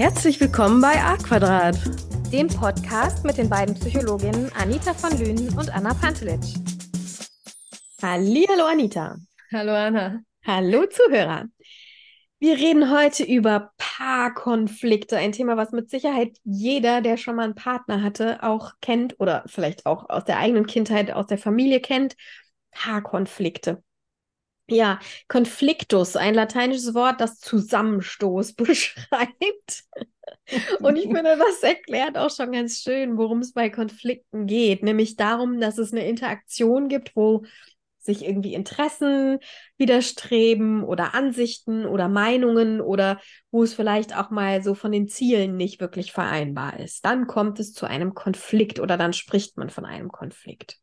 Herzlich 0.00 0.40
willkommen 0.40 0.80
bei 0.80 0.94
A 0.98 1.18
Quadrat, 1.18 1.78
dem 2.32 2.48
Podcast 2.48 3.22
mit 3.22 3.36
den 3.36 3.50
beiden 3.50 3.74
Psychologinnen 3.74 4.50
Anita 4.54 4.94
von 4.94 5.10
Lünen 5.18 5.50
und 5.58 5.68
Anna 5.68 5.92
Pantelic. 5.92 6.40
Hallo 8.00 8.64
Anita. 8.64 9.18
Hallo 9.52 9.74
Anna. 9.74 10.22
Hallo 10.46 10.86
Zuhörer. 10.86 11.48
Wir 12.38 12.56
reden 12.56 12.90
heute 12.90 13.24
über 13.24 13.72
Paarkonflikte, 13.76 15.18
ein 15.18 15.32
Thema, 15.32 15.58
was 15.58 15.70
mit 15.72 15.90
Sicherheit 15.90 16.38
jeder, 16.44 17.02
der 17.02 17.18
schon 17.18 17.36
mal 17.36 17.42
einen 17.42 17.54
Partner 17.54 18.02
hatte, 18.02 18.42
auch 18.42 18.72
kennt 18.80 19.20
oder 19.20 19.44
vielleicht 19.48 19.84
auch 19.84 20.08
aus 20.08 20.24
der 20.24 20.38
eigenen 20.38 20.64
Kindheit, 20.64 21.12
aus 21.12 21.26
der 21.26 21.36
Familie 21.36 21.80
kennt. 21.80 22.16
Paarkonflikte. 22.70 23.82
Ja, 24.70 25.00
Konfliktus, 25.28 26.16
ein 26.16 26.34
lateinisches 26.34 26.94
Wort, 26.94 27.20
das 27.20 27.38
Zusammenstoß 27.40 28.52
beschreibt. 28.54 29.84
Und 30.80 30.96
ich 30.96 31.04
finde, 31.04 31.36
das 31.36 31.62
erklärt 31.62 32.16
auch 32.16 32.30
schon 32.30 32.52
ganz 32.52 32.78
schön, 32.82 33.16
worum 33.16 33.40
es 33.40 33.52
bei 33.52 33.68
Konflikten 33.70 34.46
geht. 34.46 34.82
Nämlich 34.82 35.16
darum, 35.16 35.60
dass 35.60 35.78
es 35.78 35.92
eine 35.92 36.06
Interaktion 36.06 36.88
gibt, 36.88 37.16
wo 37.16 37.44
sich 37.98 38.24
irgendwie 38.24 38.54
Interessen 38.54 39.38
widerstreben 39.76 40.82
oder 40.84 41.14
Ansichten 41.14 41.84
oder 41.84 42.08
Meinungen 42.08 42.80
oder 42.80 43.20
wo 43.50 43.62
es 43.62 43.74
vielleicht 43.74 44.16
auch 44.16 44.30
mal 44.30 44.62
so 44.62 44.74
von 44.74 44.90
den 44.90 45.08
Zielen 45.08 45.56
nicht 45.56 45.80
wirklich 45.80 46.12
vereinbar 46.12 46.80
ist. 46.80 47.04
Dann 47.04 47.26
kommt 47.26 47.60
es 47.60 47.74
zu 47.74 47.86
einem 47.86 48.14
Konflikt 48.14 48.80
oder 48.80 48.96
dann 48.96 49.12
spricht 49.12 49.58
man 49.58 49.68
von 49.68 49.84
einem 49.84 50.10
Konflikt. 50.10 50.78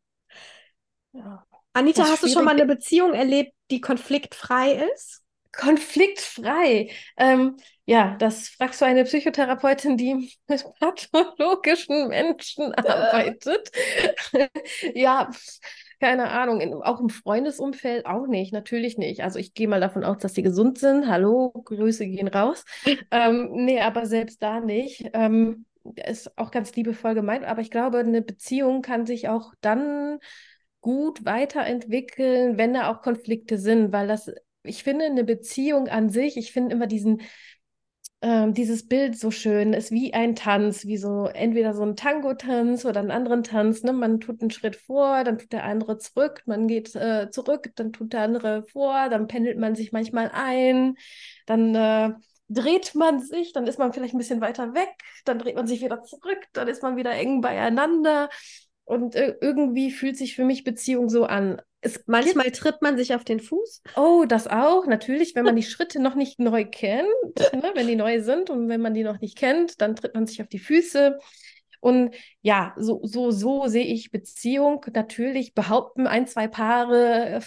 Ja. 1.14 1.47
Anita, 1.78 2.06
hast 2.06 2.24
du 2.24 2.28
schon 2.28 2.44
mal 2.44 2.56
eine 2.56 2.66
Beziehung 2.66 3.14
erlebt, 3.14 3.54
die 3.70 3.82
konfliktfrei 3.82 4.84
ist? 4.96 5.22
Konfliktfrei. 5.52 6.90
Ähm, 7.18 7.58
ja, 7.86 8.16
das 8.18 8.48
fragst 8.48 8.82
du 8.82 8.86
eine 8.86 9.04
Psychotherapeutin, 9.04 9.96
die 9.96 10.34
mit 10.48 10.66
pathologischen 10.80 12.08
Menschen 12.08 12.74
arbeitet. 12.74 13.70
ja, 14.96 15.30
keine 16.00 16.32
Ahnung. 16.32 16.62
In, 16.62 16.74
auch 16.74 17.00
im 17.00 17.10
Freundesumfeld 17.10 18.08
auch 18.08 18.26
nicht, 18.26 18.54
natürlich 18.54 18.98
nicht. 18.98 19.22
Also 19.22 19.38
ich 19.38 19.54
gehe 19.54 19.68
mal 19.68 19.80
davon 19.80 20.04
aus, 20.04 20.18
dass 20.18 20.34
sie 20.34 20.42
gesund 20.42 20.80
sind. 20.80 21.08
Hallo, 21.08 21.52
Grüße 21.64 22.08
gehen 22.08 22.28
raus. 22.28 22.66
ähm, 23.12 23.50
nee, 23.52 23.80
aber 23.82 24.08
selbst 24.08 24.42
da 24.42 24.62
nicht. 24.62 25.12
Ähm, 25.14 25.66
ist 26.08 26.36
auch 26.40 26.50
ganz 26.50 26.76
liebevoll 26.76 27.14
gemeint, 27.14 27.46
aber 27.46 27.62
ich 27.62 27.70
glaube, 27.70 28.00
eine 28.00 28.24
Beziehung 28.24 28.82
kann 28.82 29.06
sich 29.06 29.30
auch 29.30 29.54
dann 29.62 30.20
gut 30.82 31.26
weiterentwickeln, 31.26 32.58
wenn 32.58 32.74
da 32.74 32.92
auch 32.92 33.02
Konflikte 33.02 33.58
sind, 33.58 33.92
weil 33.92 34.08
das, 34.08 34.32
ich 34.64 34.84
finde, 34.84 35.06
eine 35.06 35.24
Beziehung 35.24 35.88
an 35.88 36.10
sich, 36.10 36.38
ich 36.38 36.52
finde 36.52 36.76
immer 36.76 36.88
diesen, 36.88 37.22
ähm, 38.22 38.54
dieses 38.54 38.88
Bild 38.88 39.18
so 39.18 39.30
schön, 39.30 39.74
ist 39.74 39.92
wie 39.92 40.14
ein 40.14 40.36
Tanz, 40.36 40.86
wie 40.86 40.98
so 40.98 41.28
entweder 41.28 41.74
so 41.74 41.84
ein 41.84 41.96
Tango-Tanz 41.96 42.84
oder 42.86 43.00
einen 43.00 43.12
anderen 43.12 43.44
Tanz. 43.44 43.84
Ne? 43.84 43.94
Man 43.94 44.20
tut 44.20 44.42
einen 44.42 44.50
Schritt 44.50 44.76
vor, 44.76 45.24
dann 45.24 45.38
tut 45.38 45.52
der 45.52 45.66
andere 45.66 45.98
zurück, 46.00 46.42
man 46.46 46.68
geht 46.68 46.96
äh, 46.96 47.30
zurück, 47.30 47.72
dann 47.76 47.94
tut 47.94 48.14
der 48.14 48.22
andere 48.22 48.64
vor, 48.64 49.10
dann 49.10 49.28
pendelt 49.28 49.60
man 49.60 49.76
sich 49.76 49.92
manchmal 49.92 50.32
ein, 50.34 50.96
dann 51.46 51.76
äh, 51.76 52.14
dreht 52.50 52.96
man 52.96 53.20
sich, 53.20 53.54
dann 53.54 53.68
ist 53.68 53.78
man 53.78 53.94
vielleicht 53.94 54.16
ein 54.16 54.20
bisschen 54.20 54.42
weiter 54.42 54.74
weg, 54.74 54.90
dann 55.26 55.38
dreht 55.38 55.56
man 55.56 55.68
sich 55.68 55.82
wieder 55.82 56.02
zurück, 56.04 56.40
dann 56.54 56.68
ist 56.68 56.82
man 56.82 56.96
wieder 56.96 57.12
eng 57.12 57.42
beieinander. 57.42 58.30
Und 58.88 59.16
äh, 59.16 59.36
irgendwie 59.42 59.92
fühlt 59.92 60.16
sich 60.16 60.34
für 60.34 60.46
mich 60.46 60.64
Beziehung 60.64 61.10
so 61.10 61.26
an. 61.26 61.62
Es 61.82 62.04
Manchmal 62.06 62.46
gibt... 62.46 62.56
tritt 62.56 62.82
man 62.82 62.96
sich 62.96 63.14
auf 63.14 63.26
den 63.26 63.42
Fuß. 63.42 63.82
Oh, 63.98 64.24
das 64.26 64.48
auch. 64.48 64.88
Natürlich, 64.88 65.36
wenn 65.36 65.44
man 65.44 65.58
die 65.58 65.64
Schritte 65.64 66.02
noch 66.02 66.16
nicht 66.16 66.40
neu 66.40 66.64
kennt, 66.64 67.06
ne, 67.54 67.72
wenn 67.76 67.88
die 67.88 67.98
neu 67.98 68.22
sind 68.22 68.50
und 68.50 68.70
wenn 68.70 68.80
man 68.80 68.94
die 68.94 69.04
noch 69.04 69.20
nicht 69.20 69.38
kennt, 69.38 69.82
dann 69.82 69.98
tritt 69.98 70.16
man 70.16 70.26
sich 70.26 70.42
auf 70.42 70.48
die 70.48 70.60
Füße. 70.60 71.20
Und 71.82 72.16
ja, 72.42 72.74
so, 72.78 73.02
so, 73.04 73.30
so 73.30 73.68
sehe 73.68 73.84
ich 73.84 74.10
Beziehung. 74.10 74.86
Natürlich 74.94 75.54
behaupten 75.54 76.08
ein, 76.08 76.26
zwei 76.26 76.48
Paare, 76.48 77.42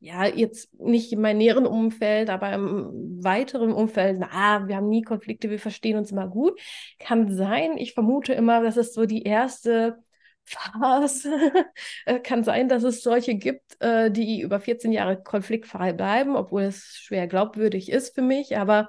ja, 0.00 0.26
jetzt 0.26 0.78
nicht 0.78 1.10
in 1.14 1.22
meinem 1.22 1.38
näheren 1.38 1.66
Umfeld, 1.66 2.28
aber 2.28 2.52
im 2.52 3.24
weiteren 3.24 3.72
Umfeld, 3.72 4.18
na, 4.20 4.68
wir 4.68 4.76
haben 4.76 4.90
nie 4.90 5.02
Konflikte, 5.02 5.48
wir 5.48 5.58
verstehen 5.58 5.96
uns 5.96 6.12
immer 6.12 6.28
gut. 6.28 6.60
Kann 6.98 7.34
sein. 7.34 7.78
Ich 7.78 7.94
vermute 7.94 8.34
immer, 8.34 8.62
das 8.62 8.76
ist 8.76 8.92
so 8.92 9.06
die 9.06 9.22
erste 9.22 9.96
Phase. 10.48 11.30
Äh, 12.06 12.20
kann 12.20 12.44
sein, 12.44 12.68
dass 12.68 12.82
es 12.84 13.02
solche 13.02 13.34
gibt, 13.34 13.80
äh, 13.80 14.10
die 14.10 14.40
über 14.40 14.60
14 14.60 14.92
Jahre 14.92 15.22
konfliktfrei 15.22 15.92
bleiben, 15.92 16.36
obwohl 16.36 16.62
es 16.62 16.96
schwer 16.96 17.26
glaubwürdig 17.26 17.90
ist 17.90 18.14
für 18.14 18.22
mich. 18.22 18.56
Aber 18.56 18.88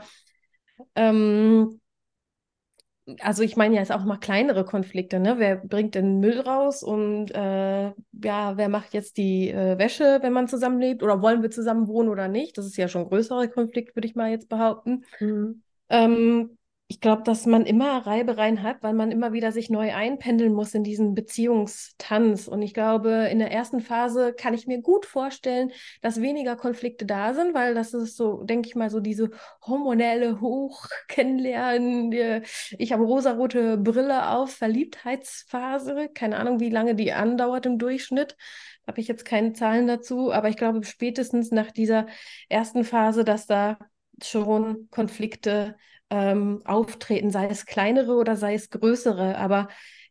ähm, 0.95 1.79
also 3.21 3.41
ich 3.43 3.55
meine 3.57 3.75
ja 3.75 3.81
jetzt 3.81 3.91
auch 3.91 4.03
mal 4.03 4.17
kleinere 4.17 4.65
Konflikte, 4.65 5.19
ne? 5.19 5.35
Wer 5.39 5.55
bringt 5.57 5.95
den 5.95 6.19
Müll 6.19 6.39
raus 6.39 6.83
und 6.83 7.31
äh, 7.31 7.87
ja, 7.87 8.57
wer 8.57 8.69
macht 8.69 8.93
jetzt 8.93 9.17
die 9.17 9.49
äh, 9.49 9.77
Wäsche, 9.79 10.19
wenn 10.21 10.33
man 10.33 10.47
zusammenlebt? 10.47 11.01
Oder 11.01 11.21
wollen 11.21 11.41
wir 11.41 11.49
zusammen 11.51 11.87
wohnen 11.87 12.09
oder 12.09 12.27
nicht? 12.27 12.57
Das 12.57 12.65
ist 12.65 12.77
ja 12.77 12.87
schon 12.87 13.03
ein 13.03 13.07
größerer 13.09 13.47
Konflikt, 13.47 13.95
würde 13.95 14.07
ich 14.07 14.15
mal 14.15 14.29
jetzt 14.29 14.49
behaupten. 14.49 15.05
Mhm. 15.19 15.63
Ähm, 15.89 16.57
ich 16.91 17.01
glaube, 17.01 17.21
dass 17.21 17.45
man 17.45 17.67
immer 17.67 18.07
Reibereien 18.07 18.63
hat, 18.63 18.81
weil 18.81 18.93
man 18.95 19.11
immer 19.11 19.31
wieder 19.31 19.51
sich 19.51 19.69
neu 19.69 19.93
einpendeln 19.93 20.51
muss 20.53 20.73
in 20.73 20.83
diesen 20.83 21.13
Beziehungstanz. 21.13 22.47
Und 22.47 22.63
ich 22.63 22.73
glaube, 22.73 23.29
in 23.31 23.37
der 23.37 23.51
ersten 23.51 23.79
Phase 23.79 24.33
kann 24.33 24.55
ich 24.55 24.65
mir 24.65 24.81
gut 24.81 25.05
vorstellen, 25.05 25.71
dass 26.01 26.19
weniger 26.19 26.55
Konflikte 26.55 27.05
da 27.05 27.35
sind, 27.35 27.53
weil 27.53 27.75
das 27.75 27.93
ist 27.93 28.17
so, 28.17 28.43
denke 28.43 28.67
ich 28.67 28.75
mal, 28.75 28.89
so 28.89 29.01
diese 29.01 29.29
hormonelle 29.61 30.41
Hoch-Kennenlernen. 30.41 32.11
Ich 32.79 32.91
habe 32.91 33.03
rosarote 33.03 33.77
Brille 33.77 34.29
auf, 34.29 34.51
Verliebtheitsphase. 34.51 36.09
Keine 36.13 36.37
Ahnung, 36.37 36.59
wie 36.59 36.69
lange 36.69 36.95
die 36.95 37.11
andauert 37.13 37.67
im 37.67 37.77
Durchschnitt. 37.77 38.35
Habe 38.87 38.99
ich 38.99 39.07
jetzt 39.07 39.25
keine 39.25 39.53
Zahlen 39.53 39.85
dazu, 39.85 40.33
aber 40.33 40.49
ich 40.49 40.57
glaube 40.57 40.83
spätestens 40.83 41.51
nach 41.51 41.69
dieser 41.71 42.07
ersten 42.49 42.83
Phase, 42.83 43.23
dass 43.23 43.45
da 43.45 43.77
schon 44.23 44.87
Konflikte 44.89 45.75
ähm, 46.09 46.61
auftreten, 46.65 47.31
sei 47.31 47.47
es 47.47 47.65
kleinere 47.65 48.15
oder 48.15 48.35
sei 48.35 48.53
es 48.53 48.69
größere. 48.69 49.37
Aber 49.37 49.67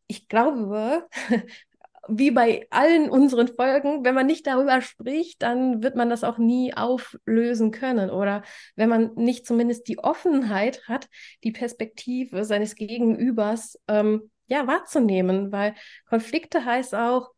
ich 0.07 0.29
glaube, 0.29 1.09
wie 2.09 2.31
bei 2.31 2.67
allen 2.71 3.11
unseren 3.11 3.49
Folgen, 3.49 4.05
wenn 4.05 4.15
man 4.15 4.27
nicht 4.27 4.47
darüber 4.47 4.81
spricht, 4.81 5.43
dann 5.43 5.83
wird 5.83 5.95
man 5.95 6.09
das 6.09 6.25
auch 6.25 6.39
nie 6.39 6.75
auflösen 6.75 7.71
können. 7.71 8.11
Oder 8.11 8.43
wenn 8.77 8.89
man 8.89 9.15
nicht 9.15 9.47
zumindest 9.47 9.89
die 9.89 9.99
Offenheit 9.99 10.89
hat, 10.89 11.09
die 11.45 11.53
Perspektive 11.53 12.45
seines 12.45 12.75
Gegenübers 12.75 13.79
ähm, 13.89 14.31
ja 14.47 14.67
wahrzunehmen, 14.67 15.53
weil 15.53 15.75
Konflikte 16.09 16.65
heißt 16.65 16.95
auch, 16.95 17.31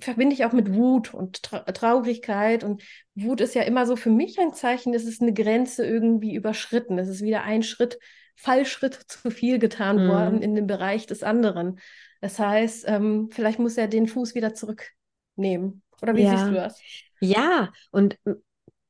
verbinde 0.00 0.34
ich 0.34 0.44
auch 0.44 0.52
mit 0.52 0.74
Wut 0.74 1.14
und 1.14 1.42
Tra 1.42 1.60
Traurigkeit. 1.60 2.64
Und 2.64 2.82
Wut 3.14 3.40
ist 3.40 3.54
ja 3.54 3.62
immer 3.62 3.86
so 3.86 3.96
für 3.96 4.10
mich 4.10 4.38
ein 4.38 4.52
Zeichen, 4.52 4.94
es 4.94 5.04
ist 5.04 5.22
eine 5.22 5.32
Grenze 5.32 5.86
irgendwie 5.86 6.34
überschritten. 6.34 6.98
Es 6.98 7.08
ist 7.08 7.22
wieder 7.22 7.42
ein 7.42 7.62
Schritt, 7.62 7.98
Fallschritt 8.36 8.94
zu 8.94 9.30
viel 9.30 9.58
getan 9.58 10.04
mhm. 10.04 10.08
worden 10.08 10.42
in 10.42 10.54
den 10.54 10.66
Bereich 10.66 11.06
des 11.06 11.22
anderen. 11.22 11.80
Das 12.20 12.38
heißt, 12.38 12.84
ähm, 12.88 13.30
vielleicht 13.32 13.58
muss 13.58 13.76
er 13.76 13.88
den 13.88 14.06
Fuß 14.06 14.34
wieder 14.34 14.54
zurücknehmen. 14.54 15.82
Oder 16.02 16.14
wie 16.14 16.22
ja. 16.22 16.36
siehst 16.36 16.48
du 16.48 16.54
das? 16.54 16.80
Ja, 17.20 17.72
und 17.90 18.18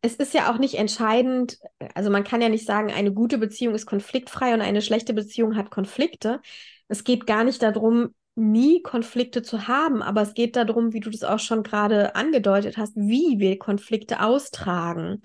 es 0.03 0.17
ist 0.17 0.35
ja 0.35 0.53
auch 0.53 0.59
nicht 0.59 0.75
entscheidend, 0.75 1.59
also 1.95 2.11
man 2.11 2.25
kann 2.25 2.41
ja 2.41 2.49
nicht 2.49 2.67
sagen, 2.67 2.93
eine 2.93 3.13
gute 3.13 3.39
Beziehung 3.39 3.75
ist 3.75 3.87
konfliktfrei 3.87 4.55
und 4.55 4.61
eine 4.61 4.83
schlechte 4.83 5.13
Beziehung 5.13 5.57
hat 5.57 5.71
Konflikte. 5.71 6.41
Es 6.89 7.05
geht 7.05 7.27
gar 7.27 7.45
nicht 7.45 7.63
darum, 7.63 8.15
nie 8.39 8.83
Konflikte 8.83 9.43
zu 9.43 9.69
haben, 9.69 10.03
aber 10.03 10.23
es 10.23 10.35
geht 10.35 10.57
darum, 10.57 10.93
wie 10.93 11.01
du 11.01 11.11
das 11.11 11.25
auch 11.25 11.41
schon 11.41 11.63
gerade 11.63 12.15
angedeutet 12.15 12.79
hast, 12.79 12.97
wie 12.97 13.39
wir 13.39 13.59
Konflikte 13.59 14.23
austragen. 14.23 15.21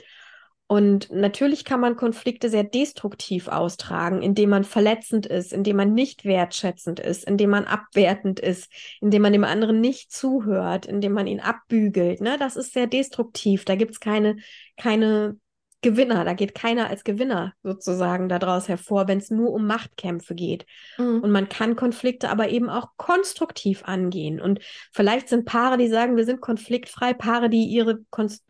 Und 0.66 1.12
natürlich 1.12 1.66
kann 1.66 1.80
man 1.80 1.96
Konflikte 1.96 2.50
sehr 2.50 2.64
destruktiv 2.64 3.48
austragen, 3.48 4.24
indem 4.24 4.50
man 4.50 4.64
verletzend 4.64 5.28
ist, 5.28 5.54
indem 5.54 5.76
man 5.76 5.94
nicht 5.94 6.26
wertschätzend 6.26 7.00
ist, 7.00 7.26
indem 7.26 7.52
man 7.52 7.66
abwertend 7.66 8.40
ist, 8.40 8.72
indem 9.00 9.22
man 9.22 9.34
dem 9.34 9.44
anderen 9.44 9.82
nicht 9.82 10.12
zuhört, 10.12 10.88
indem 10.88 11.12
man 11.12 11.28
ihn 11.28 11.42
abbügelt. 11.42 12.22
Ne? 12.22 12.38
Das 12.40 12.56
ist 12.56 12.74
sehr 12.74 12.88
destruktiv. 12.88 13.66
Da 13.66 13.76
gibt 13.76 13.92
es 13.92 14.00
keine, 14.00 14.38
keine 14.76 15.38
Gewinner. 15.84 16.26
Da 16.26 16.34
geht 16.34 16.56
keiner 16.56 16.90
als 16.90 17.04
Gewinner 17.04 17.54
sozusagen 17.62 18.30
daraus 18.30 18.68
hervor, 18.68 19.08
wenn 19.08 19.20
es 19.20 19.30
nur 19.30 19.52
um 19.52 19.68
Machtkämpfe 19.68 20.34
geht. 20.34 20.66
Mhm. 20.98 21.20
Und 21.20 21.30
man 21.30 21.50
kann 21.50 21.76
Konflikte 21.76 22.30
aber 22.30 22.50
eben 22.50 22.70
auch 22.70 22.90
konstruktiv 22.98 23.84
angehen. 23.86 24.42
Und 24.42 24.60
vielleicht 24.92 25.30
sind 25.30 25.46
Paare, 25.46 25.78
die 25.78 25.88
sagen, 25.88 26.18
wir 26.18 26.26
sind 26.26 26.42
konfliktfrei, 26.42 27.14
Paare, 27.14 27.50
die 27.50 27.66
ihre, 27.66 28.00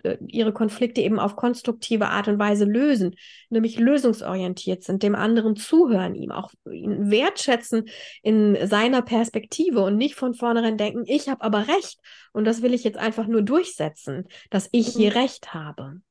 äh, 0.04 0.18
ihre 0.28 0.54
Konflikte 0.54 1.02
eben 1.02 1.20
auf 1.20 1.36
konstruktive 1.36 2.08
Art 2.08 2.30
und 2.30 2.40
Weise 2.40 2.64
lösen, 2.66 3.16
nämlich 3.50 3.78
lösungsorientiert 3.78 4.84
sind, 4.84 5.04
dem 5.04 5.16
anderen 5.16 5.58
zuhören, 5.58 6.16
ihm 6.16 6.32
auch 6.32 6.52
ihn 6.72 7.12
wertschätzen 7.12 7.90
in 8.22 8.58
seiner 8.68 9.02
Perspektive 9.02 9.82
und 9.82 9.98
nicht 9.98 10.16
von 10.16 10.34
vornherein 10.34 10.78
denken, 10.78 11.04
ich 11.06 11.28
habe 11.28 11.42
aber 11.42 11.68
recht 11.68 12.00
und 12.32 12.46
das 12.46 12.62
will 12.62 12.74
ich 12.74 12.84
jetzt 12.84 12.98
einfach 12.98 13.28
nur 13.28 13.42
durchsetzen, 13.42 14.28
dass 14.50 14.70
ich 14.72 14.96
mhm. 14.96 15.00
hier 15.00 15.16
recht 15.16 15.54
habe. 15.54 16.02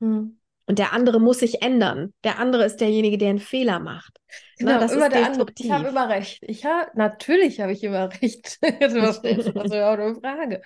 Mhm. 0.00 0.38
Und 0.66 0.78
der 0.78 0.92
andere 0.92 1.20
muss 1.20 1.38
sich 1.38 1.62
ändern. 1.62 2.12
Der 2.24 2.38
andere 2.38 2.64
ist 2.64 2.80
derjenige, 2.80 3.18
der 3.18 3.30
einen 3.30 3.38
Fehler 3.38 3.78
macht. 3.78 4.18
Genau, 4.58 4.72
Na, 4.72 4.80
das 4.80 4.92
immer 4.92 5.06
ist 5.06 5.14
der 5.14 5.26
andere. 5.26 5.52
Ich 5.56 5.70
habe 5.70 5.88
immer 5.88 6.08
recht. 6.08 6.42
Ich 6.42 6.64
ha 6.64 6.88
natürlich 6.94 7.60
habe 7.60 7.72
ich 7.72 7.84
immer 7.84 8.10
recht. 8.22 8.58
das 8.80 8.92
ist 8.92 9.24
auch 9.24 9.98
eine 9.98 10.14
Frage. 10.16 10.62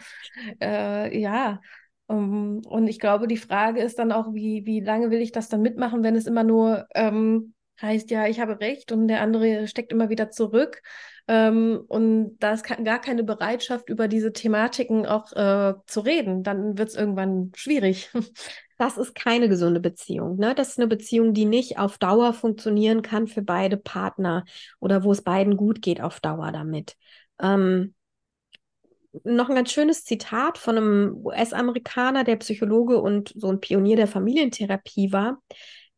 Äh, 0.61 1.19
ja. 1.19 1.61
Um, 2.07 2.63
und 2.67 2.89
ich 2.89 2.99
glaube, 2.99 3.29
die 3.29 3.37
Frage 3.37 3.83
ist 3.83 4.01
dann 4.01 4.11
auch, 4.11 4.35
wie, 4.35 4.67
wie 4.67 4.81
lange 4.81 5.11
will 5.11 5.21
ich 5.21 5.31
das 5.31 5.49
dann 5.49 5.63
mitmachen, 5.63 6.03
wenn 6.03 6.17
es 6.17 6.27
immer 6.27 6.43
nur 6.43 6.89
ähm, 6.95 7.55
heißt, 7.81 8.11
ja, 8.11 8.27
ich 8.27 8.41
habe 8.41 8.61
recht 8.61 8.93
und 8.93 9.09
der 9.09 9.21
andere 9.21 9.69
steckt 9.69 9.93
immer 9.93 10.09
wieder 10.09 10.31
zurück. 10.31 10.83
Ähm, 11.29 11.85
und 11.87 12.37
da 12.39 12.53
ist 12.53 12.65
gar 12.65 13.01
keine 13.01 13.23
Bereitschaft, 13.23 13.89
über 13.89 14.09
diese 14.09 14.33
Thematiken 14.33 15.07
auch 15.07 15.33
äh, 15.33 15.75
zu 15.87 16.01
reden. 16.01 16.43
Dann 16.43 16.77
wird 16.79 16.89
es 16.89 16.97
irgendwann 16.97 17.53
schwierig. 17.55 18.11
Das 18.81 18.97
ist 18.97 19.15
keine 19.15 19.51
gesunde 19.51 19.79
Beziehung. 19.79 20.39
Ne? 20.39 20.55
Das 20.55 20.71
ist 20.71 20.79
eine 20.79 20.87
Beziehung, 20.89 21.35
die 21.35 21.45
nicht 21.45 21.79
auf 21.79 21.99
Dauer 21.99 22.33
funktionieren 22.33 23.03
kann 23.03 23.27
für 23.27 23.43
beide 23.43 23.77
Partner 23.77 24.47
oder 24.79 25.05
wo 25.05 25.13
es 25.13 25.21
beiden 25.21 25.59
gut 25.59 25.83
geht 25.83 26.01
auf 26.01 26.21
Dauer 26.21 26.51
damit. 26.51 26.97
Ähm, 27.39 27.95
noch 29.23 29.51
ein 29.51 29.55
ganz 29.55 29.71
schönes 29.71 30.07
Zitat 30.07 30.57
von 30.57 30.79
einem 30.79 31.21
US-Amerikaner, 31.23 32.25
der 32.25 32.37
Psychologe 32.37 33.03
und 33.03 33.35
so 33.37 33.49
ein 33.49 33.61
Pionier 33.61 33.97
der 33.97 34.07
Familientherapie 34.07 35.13
war. 35.13 35.43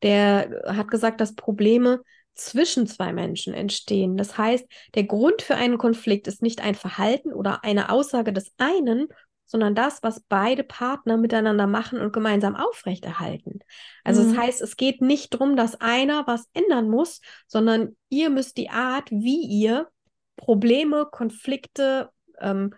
Der 0.03 0.65
hat 0.67 0.89
gesagt, 0.89 1.21
dass 1.21 1.37
Probleme 1.37 2.03
zwischen 2.35 2.89
zwei 2.89 3.13
Menschen 3.13 3.55
entstehen. 3.55 4.17
Das 4.17 4.37
heißt, 4.37 4.67
der 4.97 5.05
Grund 5.05 5.43
für 5.43 5.55
einen 5.55 5.79
Konflikt 5.79 6.27
ist 6.27 6.43
nicht 6.43 6.61
ein 6.61 6.75
Verhalten 6.75 7.33
oder 7.33 7.63
eine 7.63 7.91
Aussage 7.91 8.33
des 8.33 8.53
einen, 8.59 9.07
sondern 9.53 9.75
das, 9.75 10.03
was 10.03 10.21
beide 10.31 10.65
Partner 10.65 11.19
miteinander 11.19 11.67
machen 11.67 12.01
und 12.01 12.15
gemeinsam 12.15 12.57
aufrechterhalten. 12.57 13.59
Also 14.03 14.23
mhm. 14.23 14.29
das 14.31 14.43
heißt, 14.43 14.63
es 14.63 14.79
geht 14.79 15.03
nicht 15.03 15.35
darum, 15.35 15.57
dass 15.57 15.79
einer 15.79 16.27
was 16.27 16.49
ändern 16.55 16.89
muss, 16.89 17.21
sondern 17.47 17.95
ihr 18.09 18.31
müsst 18.31 18.57
die 18.57 18.71
Art, 18.71 19.11
wie 19.11 19.43
ihr 19.45 19.89
Probleme, 20.37 21.05
Konflikte, 21.05 22.09
ähm, 22.41 22.75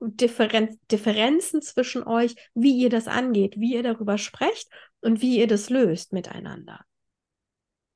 Differen 0.00 0.80
Differenzen 0.90 1.62
zwischen 1.62 2.02
euch, 2.02 2.34
wie 2.54 2.76
ihr 2.76 2.90
das 2.90 3.06
angeht, 3.06 3.54
wie 3.60 3.74
ihr 3.74 3.84
darüber 3.84 4.18
sprecht 4.18 4.68
und 5.02 5.22
wie 5.22 5.38
ihr 5.38 5.46
das 5.46 5.70
löst 5.70 6.12
miteinander. 6.12 6.80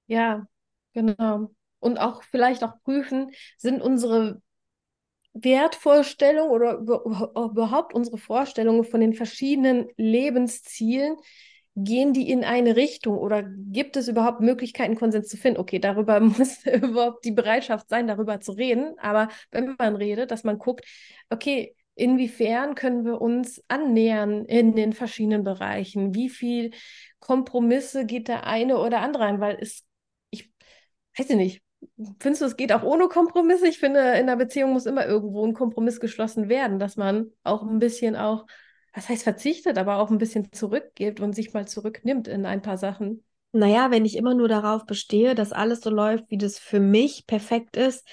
Ja, 0.07 0.47
genau. 0.93 1.51
Und 1.81 1.99
auch 1.99 2.23
vielleicht 2.23 2.63
auch 2.63 2.75
prüfen, 2.85 3.33
sind 3.59 3.83
unsere 3.83 4.41
Wertvorstellungen 5.35 6.51
oder 6.51 6.79
überhaupt 6.79 7.93
unsere 7.95 8.19
Vorstellungen 8.19 8.85
von 8.85 9.01
den 9.01 9.15
verschiedenen 9.15 9.89
Lebenszielen, 9.97 11.17
gehen 11.77 12.13
die 12.13 12.31
in 12.31 12.45
eine 12.45 12.77
Richtung 12.77 13.19
oder 13.19 13.43
gibt 13.43 13.97
es 13.97 14.07
überhaupt 14.07 14.41
Möglichkeiten, 14.41 14.95
Konsens 14.95 15.29
zu 15.29 15.37
finden? 15.37 15.59
Okay, 15.61 15.81
darüber 15.81 16.21
muss 16.21 16.65
überhaupt 16.65 17.25
die 17.25 17.33
Bereitschaft 17.33 17.89
sein, 17.89 18.07
darüber 18.07 18.41
zu 18.41 18.53
reden. 18.53 18.97
Aber 18.99 19.29
wenn 19.51 19.75
man 19.79 19.97
redet, 19.97 20.31
dass 20.31 20.45
man 20.45 20.59
guckt, 20.59 20.85
okay, 21.31 21.75
inwiefern 21.97 22.75
können 22.77 23.05
wir 23.05 23.21
uns 23.21 23.63
annähern 23.69 24.45
in 24.45 24.77
den 24.77 24.93
verschiedenen 24.93 25.43
Bereichen? 25.43 26.15
Wie 26.15 26.29
viel 26.29 26.71
Kompromisse 27.19 28.07
geht 28.07 28.29
der 28.29 28.47
eine 28.47 28.79
oder 28.79 29.01
andere 29.01 29.25
ein? 29.25 29.41
Weil 29.41 29.59
es, 29.61 29.85
ich 30.31 30.53
weiß 31.19 31.31
nicht, 31.31 31.64
findest 32.19 32.43
du, 32.43 32.47
es 32.47 32.57
geht 32.57 32.73
auch 32.73 32.83
ohne 32.83 33.09
Kompromisse? 33.09 33.69
Ich 33.69 33.79
finde, 33.79 34.01
in 34.01 34.29
einer 34.29 34.37
Beziehung 34.37 34.73
muss 34.73 34.87
immer 34.87 35.07
irgendwo 35.07 35.47
ein 35.47 35.55
Kompromiss 35.55 36.01
geschlossen 36.01 36.49
werden, 36.49 36.79
dass 36.79 36.97
man 36.97 37.31
auch 37.43 37.63
ein 37.63 37.79
bisschen 37.79 38.17
auch, 38.17 38.47
was 38.93 39.09
heißt 39.09 39.23
verzichtet, 39.23 39.79
aber 39.79 39.99
auch 39.99 40.11
ein 40.11 40.19
bisschen 40.19 40.53
zurückgibt 40.53 41.21
und 41.21 41.35
sich 41.35 41.53
mal 41.53 41.67
zurücknimmt 41.67 42.29
in 42.29 42.47
ein 42.47 42.63
paar 42.63 42.79
Sachen. 42.79 43.25
Naja, 43.53 43.91
wenn 43.91 44.05
ich 44.05 44.17
immer 44.17 44.35
nur 44.35 44.49
darauf 44.49 44.85
bestehe, 44.85 45.35
dass 45.35 45.53
alles 45.53 45.81
so 45.81 45.91
läuft, 45.91 46.31
wie 46.31 46.39
das 46.39 46.59
für 46.59 46.81
mich 46.81 47.27
perfekt 47.27 47.77
ist, 47.77 48.07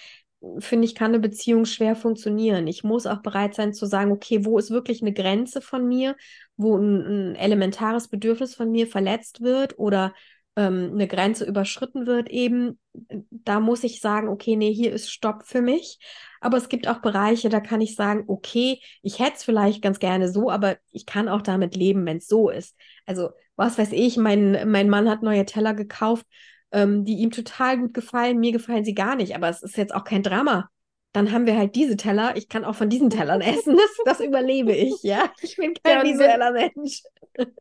finde 0.60 0.86
ich, 0.86 0.96
kann 0.96 1.12
eine 1.12 1.20
Beziehung 1.20 1.66
schwer 1.66 1.96
funktionieren. 1.96 2.68
Ich 2.68 2.84
muss 2.84 3.06
auch 3.06 3.22
bereit 3.22 3.54
sein 3.54 3.74
zu 3.74 3.86
sagen, 3.86 4.12
okay, 4.12 4.44
wo 4.46 4.58
ist 4.58 4.72
wirklich 4.72 5.02
eine 5.02 5.14
Grenze 5.14 5.62
von 5.62 5.88
mir, 5.88 6.16
wo 6.58 6.78
ein, 6.78 7.34
ein 7.34 7.36
elementares 7.36 8.08
Bedürfnis 8.08 8.56
von 8.56 8.72
mir 8.72 8.88
verletzt 8.88 9.42
wird 9.42 9.78
oder 9.78 10.14
ähm, 10.56 10.92
eine 10.94 11.08
Grenze 11.08 11.46
überschritten 11.46 12.08
wird, 12.08 12.30
eben, 12.30 12.80
da 13.30 13.60
muss 13.60 13.84
ich 13.84 14.02
sagen, 14.02 14.28
okay, 14.28 14.56
nee, 14.56 14.74
hier 14.74 14.92
ist 14.92 15.12
Stopp 15.12 15.44
für 15.46 15.62
mich. 15.62 16.00
Aber 16.42 16.58
es 16.58 16.70
gibt 16.70 16.88
auch 16.88 17.00
Bereiche, 17.00 17.50
da 17.50 17.60
kann 17.60 17.82
ich 17.82 17.96
sagen, 17.96 18.24
okay, 18.28 18.80
ich 19.02 19.20
hätte 19.20 19.36
es 19.36 19.44
vielleicht 19.44 19.82
ganz 19.82 20.00
gerne 20.00 20.32
so, 20.32 20.50
aber 20.50 20.78
ich 20.92 21.06
kann 21.06 21.30
auch 21.30 21.42
damit 21.42 21.76
leben, 21.76 22.06
wenn 22.06 22.18
es 22.18 22.28
so 22.28 22.50
ist. 22.50 22.76
Also, 23.06 23.30
was 23.56 23.78
weiß 23.78 23.92
ich, 23.92 24.18
mein, 24.18 24.70
mein 24.72 24.90
Mann 24.90 25.10
hat 25.10 25.22
neue 25.22 25.46
Teller 25.46 25.74
gekauft 25.74 26.26
ähm, 26.72 27.06
die 27.06 27.16
ihm 27.16 27.32
total 27.32 27.78
gut 27.80 27.94
gefallen. 27.94 28.40
Mir 28.40 28.52
gefallen 28.52 28.86
sie 28.86 28.94
gar 28.94 29.16
nicht, 29.16 29.36
aber 29.36 29.50
es 29.50 29.62
ist 29.62 29.78
jetzt 29.78 29.94
auch 29.94 30.04
kein 30.04 30.24
Drama. 30.24 30.70
Dann 31.14 31.32
haben 31.32 31.46
wir 31.46 31.58
halt 31.58 31.76
diese 31.76 31.98
Teller. 31.98 32.36
Ich 32.38 32.48
kann 32.48 32.64
auch 32.64 32.76
von 32.76 32.90
diesen 32.90 33.10
Tellern 33.10 33.42
essen. 33.42 33.76
Das, 33.76 34.18
das 34.18 34.20
überlebe 34.20 34.74
ich, 34.74 35.02
ja. 35.04 35.32
Ich 35.42 35.58
bin 35.58 35.74
kein 35.84 36.06
ja, 36.06 36.12
visueller 36.12 36.52
Mensch. 36.52 37.04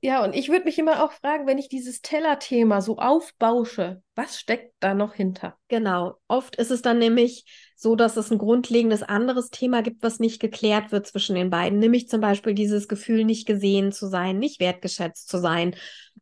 Ja, 0.03 0.25
und 0.25 0.35
ich 0.35 0.49
würde 0.49 0.65
mich 0.65 0.79
immer 0.79 1.05
auch 1.05 1.13
fragen, 1.13 1.47
wenn 1.47 1.59
ich 1.59 1.69
dieses 1.69 2.03
Tellerthema 2.03 2.81
so 2.81 2.99
aufbausche, 2.99 4.03
was 4.21 4.39
steckt 4.39 4.75
da 4.81 4.93
noch 4.93 5.15
hinter? 5.15 5.57
Genau. 5.69 6.17
Oft 6.29 6.57
ist 6.57 6.71
es 6.71 6.83
dann 6.83 6.99
nämlich 6.99 7.45
so, 7.75 7.97
dass 7.97 8.19
es 8.19 8.31
ein 8.31 8.37
grundlegendes 8.37 9.03
anderes 9.03 9.49
Thema 9.49 9.83
gibt, 9.83 10.03
was 10.03 10.19
nicht 10.21 10.41
geklärt 10.41 10.93
wird 10.93 11.07
zwischen 11.07 11.35
den 11.35 11.49
beiden. 11.49 11.79
Nämlich 11.79 12.09
zum 12.09 12.21
Beispiel 12.21 12.53
dieses 12.53 12.87
Gefühl, 12.87 13.25
nicht 13.25 13.47
gesehen 13.47 13.93
zu 13.93 14.09
sein, 14.09 14.39
nicht 14.39 14.61
wertgeschätzt 14.61 15.29
zu 15.29 15.39
sein, 15.39 15.75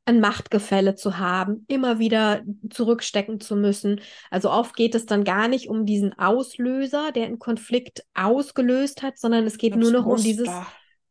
ein 0.04 0.20
Machtgefälle 0.20 0.94
zu 0.94 1.18
haben, 1.18 1.64
immer 1.66 1.98
wieder 1.98 2.42
zurückstecken 2.70 3.40
zu 3.40 3.56
müssen. 3.56 4.00
Also 4.30 4.50
oft 4.50 4.76
geht 4.76 4.94
es 4.94 5.04
dann 5.04 5.24
gar 5.24 5.48
nicht 5.48 5.68
um 5.68 5.84
diesen 5.84 6.16
Auslöser, 6.16 7.10
der 7.10 7.26
einen 7.26 7.40
Konflikt 7.40 8.04
ausgelöst 8.14 9.02
hat, 9.02 9.18
sondern 9.18 9.44
es 9.44 9.58
geht 9.58 9.72
das 9.72 9.80
nur 9.80 9.90
noch 9.90 10.04
Muster. 10.04 10.16
um 10.16 10.22
dieses 10.22 10.48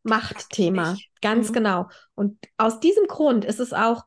Machtthema. 0.03 0.97
Ganz 1.21 1.49
mhm. 1.49 1.53
genau. 1.53 1.89
Und 2.15 2.39
aus 2.55 2.79
diesem 2.79 3.07
Grund 3.07 3.43
ist 3.43 3.59
es 3.59 3.73
auch 3.73 4.03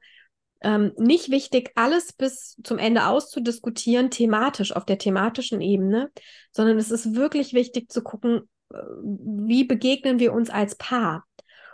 ähm, 0.62 0.92
nicht 0.96 1.30
wichtig, 1.30 1.72
alles 1.74 2.12
bis 2.12 2.56
zum 2.62 2.78
Ende 2.78 3.06
auszudiskutieren, 3.06 4.10
thematisch, 4.10 4.74
auf 4.74 4.84
der 4.84 4.98
thematischen 4.98 5.60
Ebene, 5.60 6.10
sondern 6.52 6.78
es 6.78 6.90
ist 6.90 7.14
wirklich 7.14 7.54
wichtig 7.54 7.90
zu 7.90 8.02
gucken, 8.02 8.48
äh, 8.72 8.76
wie 8.76 9.64
begegnen 9.64 10.18
wir 10.18 10.32
uns 10.32 10.50
als 10.50 10.76
Paar. 10.76 11.24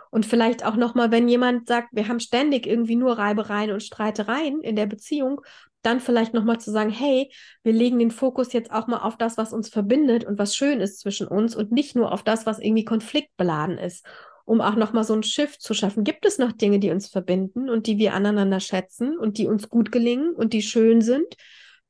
Und 0.09 0.25
vielleicht 0.25 0.65
auch 0.65 0.77
nochmal, 0.77 1.11
wenn 1.11 1.27
jemand 1.27 1.67
sagt, 1.67 1.89
wir 1.91 2.07
haben 2.07 2.21
ständig 2.21 2.65
irgendwie 2.65 2.95
nur 2.95 3.17
Reibereien 3.17 3.71
und 3.71 3.83
Streitereien 3.83 4.61
in 4.61 4.77
der 4.77 4.85
Beziehung, 4.85 5.41
dann 5.81 5.99
vielleicht 5.99 6.33
nochmal 6.33 6.59
zu 6.59 6.71
sagen, 6.71 6.89
hey, 6.89 7.31
wir 7.63 7.73
legen 7.73 7.99
den 7.99 8.11
Fokus 8.11 8.53
jetzt 8.53 8.71
auch 8.71 8.87
mal 8.87 8.99
auf 8.99 9.17
das, 9.17 9.37
was 9.37 9.53
uns 9.53 9.69
verbindet 9.69 10.25
und 10.25 10.39
was 10.39 10.55
schön 10.55 10.81
ist 10.81 10.99
zwischen 10.99 11.27
uns 11.27 11.55
und 11.55 11.71
nicht 11.71 11.95
nur 11.95 12.11
auf 12.11 12.23
das, 12.23 12.45
was 12.45 12.59
irgendwie 12.59 12.85
konfliktbeladen 12.85 13.77
ist, 13.77 14.05
um 14.47 14.61
auch 14.61 14.75
nochmal 14.75 15.03
so 15.03 15.13
ein 15.13 15.23
Schiff 15.23 15.59
zu 15.59 15.73
schaffen. 15.73 16.05
Gibt 16.05 16.25
es 16.25 16.37
noch 16.37 16.53
Dinge, 16.53 16.79
die 16.79 16.89
uns 16.89 17.09
verbinden 17.09 17.69
und 17.69 17.85
die 17.85 17.97
wir 17.97 18.13
aneinander 18.13 18.61
schätzen 18.61 19.17
und 19.17 19.37
die 19.37 19.45
uns 19.45 19.67
gut 19.67 19.91
gelingen 19.91 20.33
und 20.33 20.53
die 20.53 20.61
schön 20.61 21.01
sind? 21.01 21.35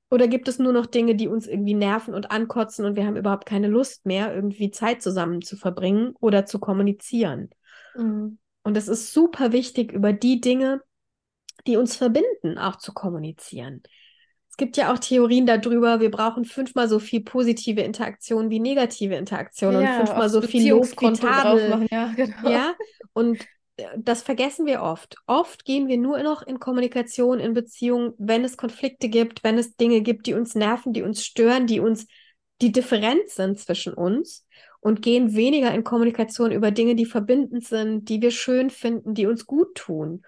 Oder 0.09 0.27
gibt 0.27 0.47
es 0.47 0.57
nur 0.57 0.73
noch 0.73 0.87
Dinge, 0.87 1.13
die 1.13 1.27
uns 1.27 1.45
irgendwie 1.45 1.75
nerven 1.75 2.15
und 2.15 2.31
ankotzen 2.31 2.83
und 2.85 2.95
wir 2.95 3.05
haben 3.05 3.15
überhaupt 3.15 3.45
keine 3.45 3.67
Lust 3.67 4.07
mehr, 4.07 4.33
irgendwie 4.33 4.71
Zeit 4.71 5.03
zusammen 5.03 5.43
zu 5.43 5.55
verbringen 5.55 6.15
oder 6.19 6.47
zu 6.47 6.57
kommunizieren? 6.57 7.51
Mhm. 7.95 8.39
Und 8.63 8.75
es 8.75 8.87
ist 8.87 9.13
super 9.13 9.51
wichtig, 9.51 9.91
über 9.91 10.11
die 10.11 10.41
Dinge, 10.41 10.81
die 11.67 11.77
uns 11.77 11.95
verbinden, 11.95 12.57
auch 12.57 12.77
zu 12.77 12.91
kommunizieren. 12.91 13.83
Es 14.57 14.65
gibt 14.65 14.77
ja 14.77 14.91
auch 14.91 14.97
Theorien 14.97 15.45
darüber, 15.45 15.99
wir 15.99 16.09
brauchen 16.09 16.43
fünfmal 16.43 16.89
so 16.89 16.97
viel 16.97 17.21
positive 17.21 17.81
Interaktion 17.81 18.49
wie 18.49 18.59
negative 18.59 19.13
Interaktion 19.13 19.79
ja, 19.79 19.99
und 19.99 20.07
fünfmal 20.07 20.29
so 20.29 20.41
viel 20.41 20.71
Lob 20.71 20.87
wie 20.99 21.13
Tadel. 21.13 21.87
Ja, 21.91 22.11
genau. 22.15 22.49
ja, 22.49 22.73
und 23.13 23.39
äh, 23.75 23.83
das 23.99 24.23
vergessen 24.23 24.65
wir 24.65 24.81
oft. 24.81 25.17
Oft 25.27 25.63
gehen 25.63 25.87
wir 25.87 25.97
nur 25.97 26.23
noch 26.23 26.41
in 26.41 26.59
Kommunikation, 26.59 27.39
in 27.39 27.53
Beziehungen, 27.53 28.13
wenn 28.17 28.43
es 28.43 28.57
Konflikte 28.57 29.09
gibt, 29.09 29.43
wenn 29.43 29.59
es 29.59 29.75
Dinge 29.75 30.01
gibt, 30.01 30.25
die 30.25 30.33
uns 30.33 30.55
nerven, 30.55 30.91
die 30.91 31.03
uns 31.03 31.23
stören, 31.23 31.67
die 31.67 31.79
uns 31.79 32.07
die 32.59 32.71
Differenz 32.71 33.35
sind 33.35 33.59
zwischen 33.59 33.93
uns 33.93 34.43
und 34.79 35.03
gehen 35.03 35.35
weniger 35.35 35.71
in 35.71 35.83
Kommunikation 35.83 36.51
über 36.51 36.71
Dinge, 36.71 36.95
die 36.95 37.05
verbindend 37.05 37.63
sind, 37.63 38.09
die 38.09 38.23
wir 38.23 38.31
schön 38.31 38.71
finden, 38.71 39.13
die 39.13 39.27
uns 39.27 39.45
gut 39.45 39.75
tun. 39.75 40.23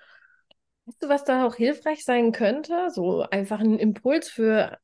Weißt 0.89 1.03
du, 1.03 1.09
was 1.09 1.23
da 1.23 1.45
auch 1.45 1.53
hilfreich 1.55 2.03
sein 2.03 2.31
könnte? 2.31 2.89
So 2.89 3.21
einfach 3.21 3.59
ein 3.59 3.77
Impuls 3.77 4.27
für 4.27 4.79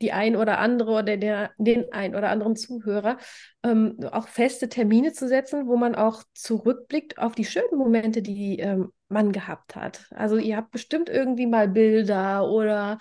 die 0.00 0.12
ein 0.12 0.36
oder 0.36 0.58
andere 0.58 0.92
oder 0.92 1.16
der, 1.16 1.50
den 1.58 1.92
ein 1.92 2.14
oder 2.14 2.28
anderen 2.28 2.54
Zuhörer, 2.54 3.18
ähm, 3.64 3.96
auch 4.12 4.28
feste 4.28 4.68
Termine 4.68 5.12
zu 5.12 5.26
setzen, 5.26 5.66
wo 5.66 5.76
man 5.76 5.96
auch 5.96 6.22
zurückblickt 6.34 7.18
auf 7.18 7.34
die 7.34 7.44
schönen 7.44 7.76
Momente, 7.76 8.22
die 8.22 8.60
ähm, 8.60 8.92
man 9.08 9.32
gehabt 9.32 9.74
hat. 9.74 10.06
Also 10.14 10.36
ihr 10.36 10.56
habt 10.56 10.70
bestimmt 10.70 11.08
irgendwie 11.08 11.46
mal 11.46 11.66
Bilder 11.66 12.48
oder 12.48 12.98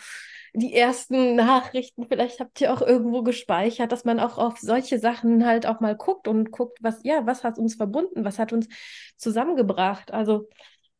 die 0.55 0.73
ersten 0.75 1.35
Nachrichten, 1.35 2.07
vielleicht 2.07 2.39
habt 2.39 2.59
ihr 2.61 2.73
auch 2.73 2.81
irgendwo 2.81 3.21
gespeichert, 3.21 3.91
dass 3.91 4.05
man 4.05 4.19
auch 4.19 4.39
auf 4.39 4.57
solche 4.57 4.97
Sachen 4.97 5.45
halt 5.45 5.67
auch 5.67 5.81
mal 5.81 5.95
guckt 5.95 6.27
und 6.27 6.51
guckt, 6.51 6.79
was, 6.81 6.99
ja, 7.03 7.27
was 7.27 7.43
hat 7.43 7.59
uns 7.59 7.75
verbunden, 7.75 8.25
was 8.25 8.39
hat 8.39 8.53
uns 8.53 8.67
zusammengebracht. 9.17 10.11
Also 10.11 10.47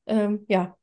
ähm, 0.05 0.45
ja, 0.47 0.75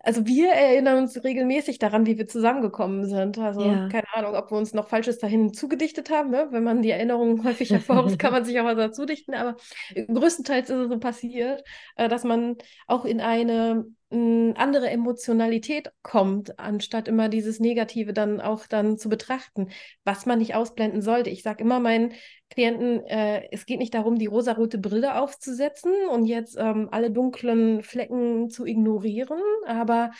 also 0.00 0.26
wir 0.26 0.50
erinnern 0.50 0.98
uns 0.98 1.22
regelmäßig 1.22 1.78
daran, 1.78 2.06
wie 2.06 2.18
wir 2.18 2.26
zusammengekommen 2.26 3.06
sind. 3.06 3.38
Also 3.38 3.62
Ja. 3.62 3.88
keine 3.88 4.12
Ahnung, 4.14 4.34
ob 4.34 4.50
wir 4.50 4.58
uns 4.58 4.74
noch 4.74 4.88
Falsches 4.88 5.18
dahin 5.18 5.52
zugedichtet 5.54 6.10
haben. 6.10 6.30
Ne? 6.30 6.48
Wenn 6.50 6.64
man 6.64 6.82
die 6.82 6.90
Erinnerungen 6.90 7.44
häufig 7.44 7.70
hervorruft, 7.72 8.18
kann 8.18 8.32
man 8.32 8.44
sich 8.44 8.58
auch 8.60 8.64
was 8.64 8.76
dazu 8.76 9.06
dichten. 9.06 9.34
Aber 9.34 9.56
größtenteils 9.94 10.70
ist 10.70 10.76
es 10.76 10.88
so 10.88 10.98
passiert, 10.98 11.64
äh, 11.96 12.08
dass 12.08 12.24
man 12.24 12.56
auch 12.86 13.04
in 13.04 13.20
eine 13.20 13.84
mh, 14.10 14.54
andere 14.56 14.90
Emotionalität 14.90 15.90
kommt, 16.02 16.58
anstatt 16.58 17.08
immer 17.08 17.28
dieses 17.28 17.60
Negative 17.60 18.12
dann 18.12 18.40
auch 18.40 18.66
dann 18.66 18.98
zu 18.98 19.08
betrachten, 19.08 19.68
was 20.04 20.26
man 20.26 20.38
nicht 20.38 20.54
ausblenden 20.54 21.02
sollte. 21.02 21.30
Ich 21.30 21.42
sage 21.42 21.62
immer 21.62 21.80
meinen 21.80 22.12
Klienten, 22.54 23.04
äh, 23.06 23.48
es 23.50 23.66
geht 23.66 23.78
nicht 23.78 23.94
darum, 23.94 24.18
die 24.18 24.26
rosarote 24.26 24.78
Brille 24.78 25.20
aufzusetzen 25.20 25.92
und 26.10 26.26
jetzt 26.26 26.56
ähm, 26.58 26.88
alle 26.90 27.10
dunklen 27.10 27.82
Flecken 27.82 28.48
zu 28.48 28.64
ignorieren, 28.64 29.40
aber 29.66 30.12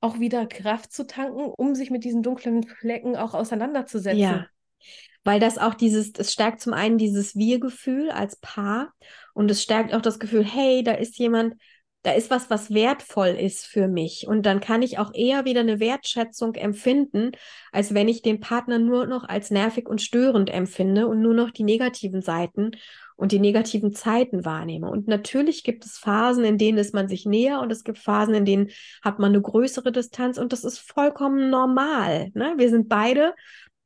auch 0.00 0.18
wieder 0.18 0.46
Kraft 0.46 0.92
zu 0.92 1.06
tanken, 1.06 1.44
um 1.56 1.74
sich 1.74 1.90
mit 1.90 2.04
diesen 2.04 2.22
dunklen 2.22 2.64
Flecken 2.64 3.16
auch 3.16 3.34
auseinanderzusetzen. 3.34 4.18
Ja. 4.18 4.46
Weil 5.22 5.38
das 5.38 5.58
auch 5.58 5.74
dieses, 5.74 6.12
es 6.18 6.32
stärkt 6.32 6.60
zum 6.60 6.72
einen 6.72 6.98
dieses 6.98 7.36
Wir-Gefühl 7.36 8.10
als 8.10 8.36
Paar 8.36 8.92
und 9.34 9.50
es 9.50 9.62
stärkt 9.62 9.94
auch 9.94 10.02
das 10.02 10.18
Gefühl, 10.18 10.44
hey, 10.44 10.82
da 10.82 10.92
ist 10.92 11.18
jemand, 11.18 11.54
da 12.02 12.12
ist 12.12 12.30
was, 12.30 12.50
was 12.50 12.72
wertvoll 12.74 13.28
ist 13.28 13.66
für 13.66 13.86
mich. 13.86 14.26
Und 14.26 14.44
dann 14.44 14.60
kann 14.60 14.82
ich 14.82 14.98
auch 14.98 15.14
eher 15.14 15.44
wieder 15.44 15.60
eine 15.60 15.78
Wertschätzung 15.78 16.54
empfinden, 16.54 17.32
als 17.70 17.94
wenn 17.94 18.08
ich 18.08 18.22
den 18.22 18.40
Partner 18.40 18.78
nur 18.78 19.06
noch 19.06 19.28
als 19.28 19.50
nervig 19.50 19.88
und 19.88 20.02
störend 20.02 20.50
empfinde 20.50 21.06
und 21.06 21.20
nur 21.22 21.34
noch 21.34 21.50
die 21.50 21.64
negativen 21.64 22.20
Seiten 22.20 22.72
und 23.16 23.30
die 23.30 23.38
negativen 23.38 23.92
Zeiten 23.92 24.44
wahrnehme. 24.44 24.90
Und 24.90 25.06
natürlich 25.06 25.62
gibt 25.62 25.84
es 25.84 25.98
Phasen, 25.98 26.44
in 26.44 26.58
denen 26.58 26.78
ist 26.78 26.92
man 26.92 27.08
sich 27.08 27.24
näher 27.24 27.60
und 27.60 27.70
es 27.70 27.84
gibt 27.84 27.98
Phasen, 27.98 28.34
in 28.34 28.44
denen 28.44 28.70
hat 29.02 29.20
man 29.20 29.30
eine 29.30 29.40
größere 29.40 29.92
Distanz 29.92 30.38
und 30.38 30.52
das 30.52 30.64
ist 30.64 30.80
vollkommen 30.80 31.50
normal. 31.50 32.30
Ne? 32.34 32.54
Wir 32.56 32.68
sind 32.68 32.88
beide 32.88 33.34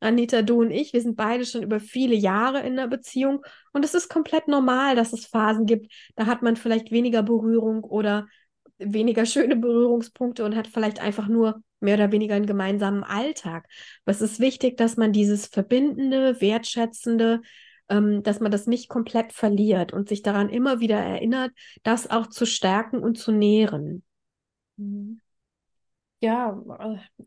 Anita, 0.01 0.43
du 0.43 0.61
und 0.61 0.71
ich, 0.71 0.93
wir 0.93 1.01
sind 1.01 1.17
beide 1.17 1.45
schon 1.47 1.63
über 1.63 1.81
viele 1.81 2.15
Jahre 2.15 2.61
in 2.61 2.79
einer 2.79 2.89
Beziehung 2.89 3.45
und 3.73 3.85
es 3.85 3.95
ist 3.95 4.09
komplett 4.09 4.47
normal, 4.49 4.95
dass 4.95 5.13
es 5.13 5.27
Phasen 5.27 5.67
gibt, 5.67 5.93
da 6.17 6.27
hat 6.27 6.43
man 6.43 6.57
vielleicht 6.57 6.91
weniger 6.91 7.23
Berührung 7.23 7.83
oder 7.83 8.27
weniger 8.79 9.25
schöne 9.25 9.57
Berührungspunkte 9.57 10.45
und 10.45 10.55
hat 10.55 10.69
vielleicht 10.69 11.01
einfach 11.01 11.29
nur 11.29 11.63
mehr 11.81 11.95
oder 11.95 12.13
weniger 12.13 12.35
einen 12.35 12.47
gemeinsamen 12.47 13.05
Alltag. 13.05 13.67
Aber 14.05 14.13
es 14.13 14.21
ist 14.21 14.41
wichtig, 14.41 14.77
dass 14.77 14.97
man 14.97 15.13
dieses 15.13 15.47
verbindende, 15.47 16.41
wertschätzende, 16.41 17.41
ähm, 17.89 18.23
dass 18.23 18.41
man 18.41 18.51
das 18.51 18.67
nicht 18.67 18.89
komplett 18.89 19.33
verliert 19.33 19.93
und 19.93 20.09
sich 20.09 20.23
daran 20.23 20.49
immer 20.49 20.81
wieder 20.81 20.99
erinnert, 20.99 21.53
das 21.83 22.11
auch 22.11 22.27
zu 22.27 22.45
stärken 22.45 22.99
und 22.99 23.17
zu 23.19 23.33
nähren. 23.33 24.03
Mhm. 24.77 25.21
Ja, 26.21 26.59
äh, 26.81 27.25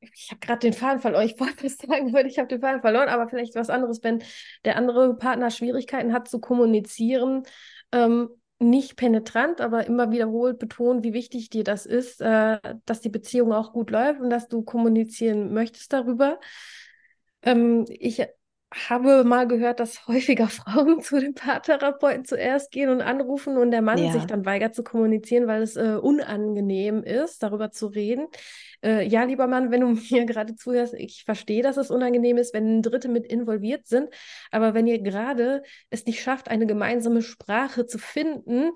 ich 0.00 0.30
habe 0.30 0.40
gerade 0.40 0.60
den 0.60 0.72
Faden 0.72 1.00
verloren. 1.00 1.26
Ich 1.26 1.38
wollte 1.38 1.66
es 1.66 1.76
sagen, 1.76 2.08
aber 2.08 2.24
ich 2.24 2.38
habe 2.38 2.48
den 2.48 2.60
Faden 2.60 2.80
verloren, 2.80 3.08
aber 3.08 3.28
vielleicht 3.28 3.54
was 3.54 3.70
anderes, 3.70 4.02
wenn 4.02 4.22
der 4.64 4.76
andere 4.76 5.16
Partner 5.16 5.50
Schwierigkeiten 5.50 6.12
hat 6.12 6.28
zu 6.28 6.40
kommunizieren, 6.40 7.44
ähm, 7.92 8.30
nicht 8.58 8.96
penetrant, 8.96 9.60
aber 9.60 9.86
immer 9.86 10.10
wiederholt 10.10 10.58
betont, 10.58 11.02
wie 11.02 11.14
wichtig 11.14 11.48
dir 11.48 11.64
das 11.64 11.86
ist, 11.86 12.20
äh, 12.20 12.58
dass 12.84 13.00
die 13.00 13.08
Beziehung 13.08 13.52
auch 13.52 13.72
gut 13.72 13.90
läuft 13.90 14.20
und 14.20 14.30
dass 14.30 14.48
du 14.48 14.62
kommunizieren 14.62 15.52
möchtest 15.54 15.92
darüber. 15.92 16.38
Ähm, 17.42 17.86
ich 17.88 18.22
habe 18.72 19.24
mal 19.24 19.48
gehört, 19.48 19.80
dass 19.80 20.06
häufiger 20.08 20.48
Frauen 20.48 21.00
zu 21.00 21.20
dem 21.20 21.34
Paartherapeuten 21.34 22.24
zuerst 22.24 22.70
gehen 22.70 22.88
und 22.88 23.00
anrufen 23.00 23.56
und 23.56 23.70
der 23.72 23.82
Mann 23.82 23.98
Ja. 24.04 24.10
sich 24.10 24.26
dann 24.26 24.44
weigert 24.46 24.74
zu 24.74 24.84
kommunizieren, 24.84 25.46
weil 25.46 25.62
es 25.62 25.76
äh, 25.76 25.96
unangenehm 26.00 27.02
ist, 27.02 27.42
darüber 27.42 27.70
zu 27.72 27.88
reden. 27.88 28.26
Äh, 28.82 29.06
ja, 29.06 29.24
lieber 29.24 29.46
Mann, 29.46 29.70
wenn 29.70 29.80
du 29.80 29.88
mir 30.10 30.24
gerade 30.24 30.54
zuhörst, 30.54 30.94
ich 30.94 31.24
verstehe, 31.24 31.62
dass 31.62 31.76
es 31.76 31.90
unangenehm 31.90 32.38
ist, 32.38 32.54
wenn 32.54 32.82
Dritte 32.82 33.08
mit 33.08 33.26
involviert 33.26 33.86
sind, 33.86 34.08
aber 34.50 34.74
wenn 34.74 34.86
ihr 34.86 35.00
gerade 35.02 35.62
es 35.90 36.06
nicht 36.06 36.22
schafft, 36.22 36.48
eine 36.48 36.66
gemeinsame 36.66 37.22
Sprache 37.22 37.86
zu 37.86 37.98
finden, 37.98 38.70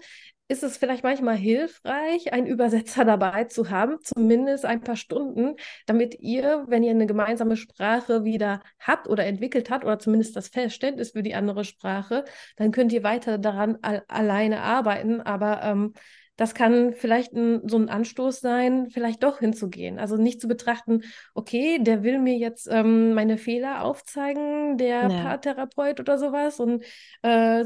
ist 0.49 0.63
es 0.63 0.77
vielleicht 0.77 1.05
manchmal 1.05 1.37
hilfreich, 1.37 2.33
einen 2.33 2.47
Übersetzer 2.47 3.05
dabei 3.05 3.45
zu 3.45 3.71
haben, 3.71 3.97
zumindest 4.03 4.65
ein 4.67 4.83
paar 4.83 4.97
Stunden, 4.97 5.57
damit 5.87 6.21
ihr, 6.21 6.65
wenn 6.69 6.83
ihr 6.83 6.91
eine 6.91 7.07
gemeinsame 7.07 7.57
Sprache 7.57 8.25
wieder 8.25 8.63
habt 8.79 9.09
oder 9.09 9.25
entwickelt 9.25 9.71
habt 9.71 9.85
oder 9.85 9.99
zumindest 9.99 10.37
das 10.37 10.49
Verständnis 10.49 11.13
für 11.13 11.23
die 11.23 11.35
andere 11.35 11.65
Sprache, 11.65 12.25
dann 12.57 12.73
könnt 12.73 12.93
ihr 12.93 13.03
weiter 13.03 13.39
daran 13.39 13.79
al 13.83 14.03
alleine 14.09 14.61
arbeiten. 14.61 15.21
Aber 15.23 15.63
ähm, 15.63 15.95
das 16.37 16.55
kann 16.55 16.95
vielleicht 16.95 17.33
ein, 17.33 17.69
so 17.69 17.77
ein 17.79 17.89
Anstoß 17.89 18.41
sein, 18.41 18.91
vielleicht 18.91 19.23
doch 19.23 19.39
hinzugehen. 19.39 19.99
Also 19.99 20.17
nicht 20.17 20.41
zu 20.41 20.49
betrachten, 20.49 21.03
okay, 21.35 21.79
der 21.81 22.03
will 22.03 22.19
mir 22.19 22.37
jetzt 22.37 22.69
ähm, 22.71 23.15
meine 23.15 23.39
Fehler 23.39 23.83
aufzeigen, 23.85 24.77
der 24.79 25.11
Ja. 25.11 25.11
Paartherapeut 25.11 26.01
oder 26.01 26.19
sowas 26.19 26.59
und 26.61 26.85
äh, 27.23 27.65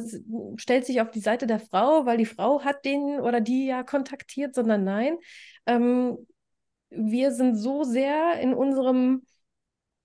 stellt 0.57 0.85
sich 0.87 1.01
auf 1.01 1.11
die 1.11 1.21
Seite 1.21 1.47
der 1.47 1.61
Frau, 1.61 2.05
weil 2.07 2.19
die 2.19 2.27
Frau 2.27 2.63
hat 2.65 2.85
den 2.85 3.21
oder 3.21 3.41
die 3.41 3.67
ja 3.67 3.83
kontaktiert, 3.83 4.55
sondern 4.55 4.85
nein, 4.85 5.17
ähm, 5.67 6.19
wir 6.91 7.33
sind 7.33 7.57
so 7.57 7.85
sehr 7.85 8.41
in 8.41 8.55
unserem 8.55 9.23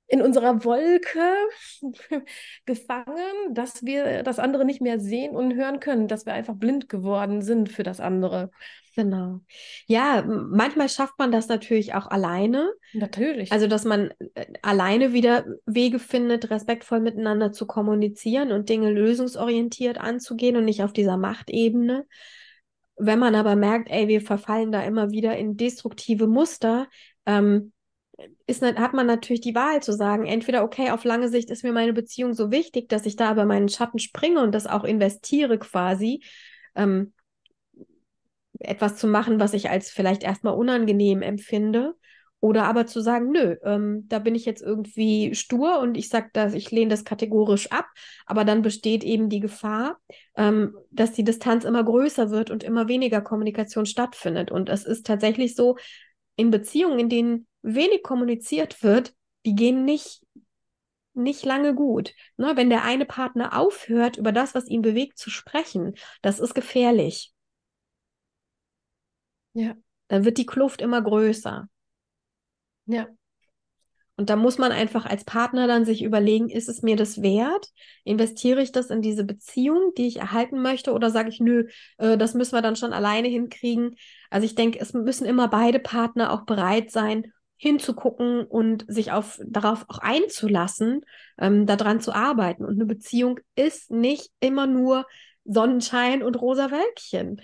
in 0.08 0.22
unserer 0.22 0.64
Wolke 0.64 1.34
gefangen, 2.66 3.54
dass 3.54 3.84
wir 3.84 4.24
das 4.24 4.40
andere 4.40 4.66
nicht 4.66 4.82
mehr 4.82 5.00
sehen 5.00 5.36
und 5.36 5.56
hören 5.56 5.80
können, 5.80 6.08
dass 6.08 6.26
wir 6.26 6.34
einfach 6.34 6.56
blind 6.56 6.90
geworden 6.90 7.42
sind 7.42 7.70
für 7.70 7.84
das 7.84 8.00
andere. 8.00 8.52
Genau. 8.96 9.40
Ja, 9.88 10.24
manchmal 10.28 10.88
schafft 10.88 11.18
man 11.18 11.32
das 11.32 11.48
natürlich 11.48 11.96
auch 11.96 12.08
alleine. 12.08 12.72
Natürlich. 12.94 13.52
Also, 13.52 13.66
dass 13.66 13.86
man 13.86 14.12
äh, 14.36 14.46
alleine 14.62 15.14
wieder 15.14 15.46
Wege 15.66 15.98
findet, 15.98 16.52
respektvoll 16.52 17.00
miteinander 17.00 17.52
zu 17.52 17.66
kommunizieren 17.66 18.52
und 18.52 18.70
Dinge 18.70 18.92
lösungsorientiert 18.92 19.98
anzugehen 19.98 20.58
und 20.58 20.66
nicht 20.66 20.84
auf 20.84 20.94
dieser 20.94 21.18
Machtebene. 21.18 22.06
Wenn 22.96 23.18
man 23.18 23.34
aber 23.34 23.56
merkt, 23.56 23.90
ey, 23.90 24.08
wir 24.08 24.22
verfallen 24.22 24.72
da 24.72 24.84
immer 24.84 25.10
wieder 25.10 25.36
in 25.38 25.58
destruktive 25.58 26.28
Muster, 26.28 26.88
ähm, 27.26 27.72
ist, 28.46 28.62
hat 28.62 28.94
man 28.94 29.08
natürlich 29.08 29.42
die 29.42 29.56
Wahl 29.56 29.82
zu 29.82 29.92
sagen, 29.92 30.26
entweder, 30.26 30.64
okay, 30.64 30.92
auf 30.92 31.04
lange 31.04 31.30
Sicht 31.30 31.50
ist 31.50 31.64
mir 31.64 31.74
meine 31.74 31.94
Beziehung 31.94 32.34
so 32.34 32.52
wichtig, 32.52 32.90
dass 32.90 33.06
ich 33.06 33.16
da 33.16 33.32
über 33.32 33.46
meinen 33.46 33.70
Schatten 33.70 34.00
springe 34.00 34.42
und 34.42 34.54
das 34.54 34.68
auch 34.68 34.84
investiere 34.84 35.58
quasi, 35.58 36.24
ähm, 36.76 37.14
etwas 38.60 38.98
zu 38.98 39.08
machen, 39.08 39.40
was 39.40 39.54
ich 39.54 39.70
als 39.70 39.90
vielleicht 39.90 40.24
erstmal 40.24 40.54
unangenehm 40.54 41.22
empfinde. 41.22 41.96
Oder 42.40 42.66
aber 42.66 42.86
zu 42.86 43.00
sagen, 43.00 43.32
nö, 43.32 43.56
ähm, 43.64 44.06
da 44.10 44.20
bin 44.20 44.36
ich 44.36 44.44
jetzt 44.44 44.62
irgendwie 44.62 45.34
stur 45.34 45.80
und 45.80 45.96
ich 45.96 46.10
sage 46.10 46.30
das, 46.34 46.54
ich 46.54 46.72
lehne 46.72 46.90
das 46.90 47.06
kategorisch 47.06 47.72
ab, 47.72 47.86
aber 48.26 48.44
dann 48.44 48.62
besteht 48.62 49.06
eben 49.06 49.30
die 49.30 49.40
Gefahr, 49.40 49.98
ähm, 50.36 50.76
dass 50.92 51.14
die 51.14 51.24
Distanz 51.24 51.64
immer 51.64 51.86
größer 51.86 52.32
wird 52.32 52.52
und 52.52 52.66
immer 52.66 52.90
weniger 52.90 53.22
Kommunikation 53.22 53.86
stattfindet. 53.86 54.52
Und 54.52 54.68
es 54.68 54.84
ist 54.84 55.06
tatsächlich 55.06 55.56
so, 55.56 55.78
in 56.36 56.52
Beziehungen, 56.52 57.00
in 57.00 57.10
denen 57.10 57.48
wenig 57.64 58.04
kommuniziert 58.04 58.84
wird, 58.84 59.14
die 59.46 59.56
gehen 59.56 59.86
nicht, 59.86 60.22
nicht 61.14 61.46
lange 61.46 61.76
gut. 61.76 62.14
Ne? 62.38 62.54
Wenn 62.56 62.70
der 62.70 62.84
eine 62.84 63.06
Partner 63.06 63.58
aufhört, 63.58 64.18
über 64.18 64.32
das, 64.32 64.56
was 64.56 64.68
ihn 64.68 64.82
bewegt, 64.82 65.18
zu 65.18 65.30
sprechen, 65.30 65.96
das 66.22 66.40
ist 66.40 66.54
gefährlich. 66.56 67.34
ja, 69.54 69.76
Dann 70.10 70.26
wird 70.26 70.38
die 70.38 70.46
Kluft 70.46 70.82
immer 70.82 71.02
größer. 71.02 71.68
ja, 72.86 73.10
Und 74.16 74.30
da 74.30 74.36
muss 74.36 74.60
man 74.60 74.72
einfach 74.72 75.06
als 75.06 75.24
Partner 75.26 75.66
dann 75.66 75.86
sich 75.86 76.04
überlegen, 76.04 76.50
ist 76.50 76.70
es 76.70 76.84
mir 76.84 76.96
das 76.96 77.24
wert? 77.24 77.70
Investiere 78.04 78.62
ich 78.62 78.72
das 78.72 78.92
in 78.92 79.02
diese 79.02 79.24
Beziehung, 79.24 79.94
die 79.98 80.06
ich 80.08 80.18
erhalten 80.18 80.62
möchte? 80.62 80.94
Oder 80.94 81.10
sage 81.10 81.30
ich, 81.30 81.40
nö, 81.40 81.68
äh, 81.98 82.18
das 82.18 82.36
müssen 82.36 82.54
wir 82.56 82.62
dann 82.62 82.76
schon 82.76 82.94
alleine 82.94 83.28
hinkriegen? 83.28 83.96
Also 84.30 84.46
ich 84.46 84.54
denke, 84.54 84.80
es 84.80 84.94
müssen 84.94 85.26
immer 85.26 85.48
beide 85.48 85.80
Partner 85.80 86.32
auch 86.32 86.46
bereit 86.46 86.92
sein, 86.92 87.32
hinzugucken 87.64 88.44
und 88.44 88.84
sich 88.90 89.14
auf, 89.14 89.40
darauf 89.48 89.86
auch 89.88 90.00
einzulassen, 90.00 91.00
ähm, 91.40 91.66
daran 91.66 92.02
zu 92.02 92.14
arbeiten. 92.14 92.66
Und 92.66 92.74
eine 92.74 92.86
Beziehung 92.86 93.40
ist 93.56 93.90
nicht 93.90 94.32
immer 94.42 94.68
nur 94.68 95.08
Sonnenschein 95.46 96.24
und 96.24 96.36
rosa 96.42 96.72
Wölkchen. 96.72 97.42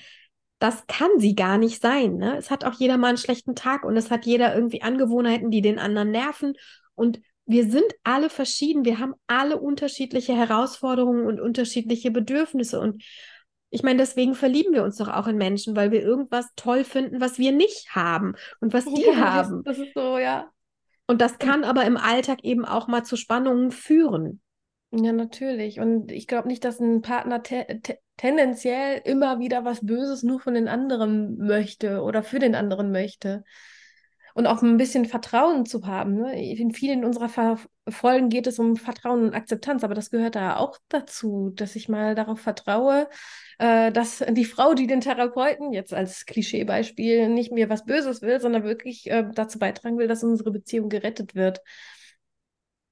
Das 0.60 0.86
kann 0.88 1.10
sie 1.20 1.36
gar 1.36 1.58
nicht 1.58 1.82
sein. 1.82 2.18
Ne? 2.18 2.36
Es 2.36 2.52
hat 2.52 2.66
auch 2.66 2.74
jeder 2.74 2.98
mal 2.98 3.08
einen 3.08 3.18
schlechten 3.18 3.56
Tag 3.56 3.86
und 3.86 3.96
es 3.96 4.12
hat 4.12 4.26
jeder 4.26 4.54
irgendwie 4.54 4.82
Angewohnheiten, 4.82 5.52
die 5.52 5.62
den 5.62 5.80
anderen 5.80 6.12
nerven. 6.12 6.54
Und 6.96 7.22
wir 7.46 7.70
sind 7.70 7.90
alle 8.04 8.30
verschieden. 8.30 8.84
Wir 8.84 9.00
haben 9.00 9.14
alle 9.28 9.58
unterschiedliche 9.58 10.36
Herausforderungen 10.36 11.26
und 11.26 11.40
unterschiedliche 11.40 12.12
Bedürfnisse. 12.12 12.82
Und 12.82 13.02
ich 13.70 13.84
meine, 13.84 13.98
deswegen 13.98 14.36
verlieben 14.36 14.74
wir 14.74 14.84
uns 14.84 14.98
doch 14.98 15.10
auch 15.10 15.28
in 15.28 15.38
Menschen, 15.38 15.76
weil 15.76 15.92
wir 15.92 16.02
irgendwas 16.02 16.48
toll 16.56 16.84
finden, 16.84 17.22
was 17.22 17.38
wir 17.38 17.52
nicht 17.52 17.96
haben 17.96 18.36
und 18.62 18.74
was 18.74 18.86
die 18.86 19.04
Ja, 19.08 19.16
haben. 19.18 19.64
Das, 19.64 19.78
ist 19.78 19.94
so, 19.94 20.18
ja. 20.18 20.50
Und 21.08 21.22
das 21.22 21.38
kann 21.38 21.64
aber 21.64 21.86
im 21.86 21.98
Alltag 21.98 22.44
eben 22.44 22.66
auch 22.66 22.88
mal 22.88 23.04
zu 23.04 23.16
Spannungen 23.16 23.72
führen. 23.72 24.42
Ja, 24.92 25.12
natürlich. 25.12 25.80
Und 25.80 26.12
ich 26.12 26.26
glaube 26.26 26.48
nicht, 26.48 26.66
dass 26.66 26.80
ein 26.80 27.02
Partner 27.02 27.44
te 27.44 27.66
te 27.84 28.00
tendenziell 28.18 29.02
immer 29.06 29.40
wieder 29.40 29.64
was 29.64 29.86
Böses 29.86 30.24
nur 30.24 30.40
von 30.42 30.54
den 30.54 30.68
anderen 30.68 31.38
möchte 31.38 32.02
oder 32.02 32.22
für 32.22 32.40
den 32.40 32.54
anderen 32.54 32.92
möchte. 32.92 33.44
Und 34.40 34.48
auch 34.48 34.62
ein 34.62 34.78
bisschen 34.78 35.04
Vertrauen 35.04 35.66
zu 35.66 35.86
haben. 35.86 36.16
Ne? 36.16 36.42
In 36.42 36.72
vielen 36.72 37.04
unserer 37.04 37.28
Ver 37.28 37.60
Folgen 37.90 38.30
geht 38.30 38.48
es 38.48 38.58
um 38.58 38.78
Vertrauen 38.78 39.24
und 39.24 39.34
Akzeptanz, 39.34 39.84
aber 39.84 39.96
das 39.96 40.12
gehört 40.12 40.36
da 40.36 40.56
auch 40.56 40.78
dazu, 40.88 41.52
dass 41.56 41.76
ich 41.76 41.90
mal 41.90 42.16
darauf 42.16 42.40
vertraue, 42.40 43.10
äh, 43.58 43.92
dass 43.92 44.24
die 44.30 44.46
Frau, 44.46 44.76
die 44.76 44.88
den 44.88 45.02
Therapeuten 45.02 45.74
jetzt 45.74 45.94
als 45.94 46.26
Klischeebeispiel 46.26 47.28
nicht 47.28 47.52
mir 47.52 47.70
was 47.70 47.84
Böses 47.84 48.22
will, 48.22 48.40
sondern 48.40 48.64
wirklich 48.64 49.12
äh, 49.12 49.26
dazu 49.34 49.60
beitragen 49.60 49.98
will, 49.98 50.08
dass 50.08 50.24
unsere 50.24 50.52
Beziehung 50.52 50.88
gerettet 50.88 51.36
wird. 51.36 51.60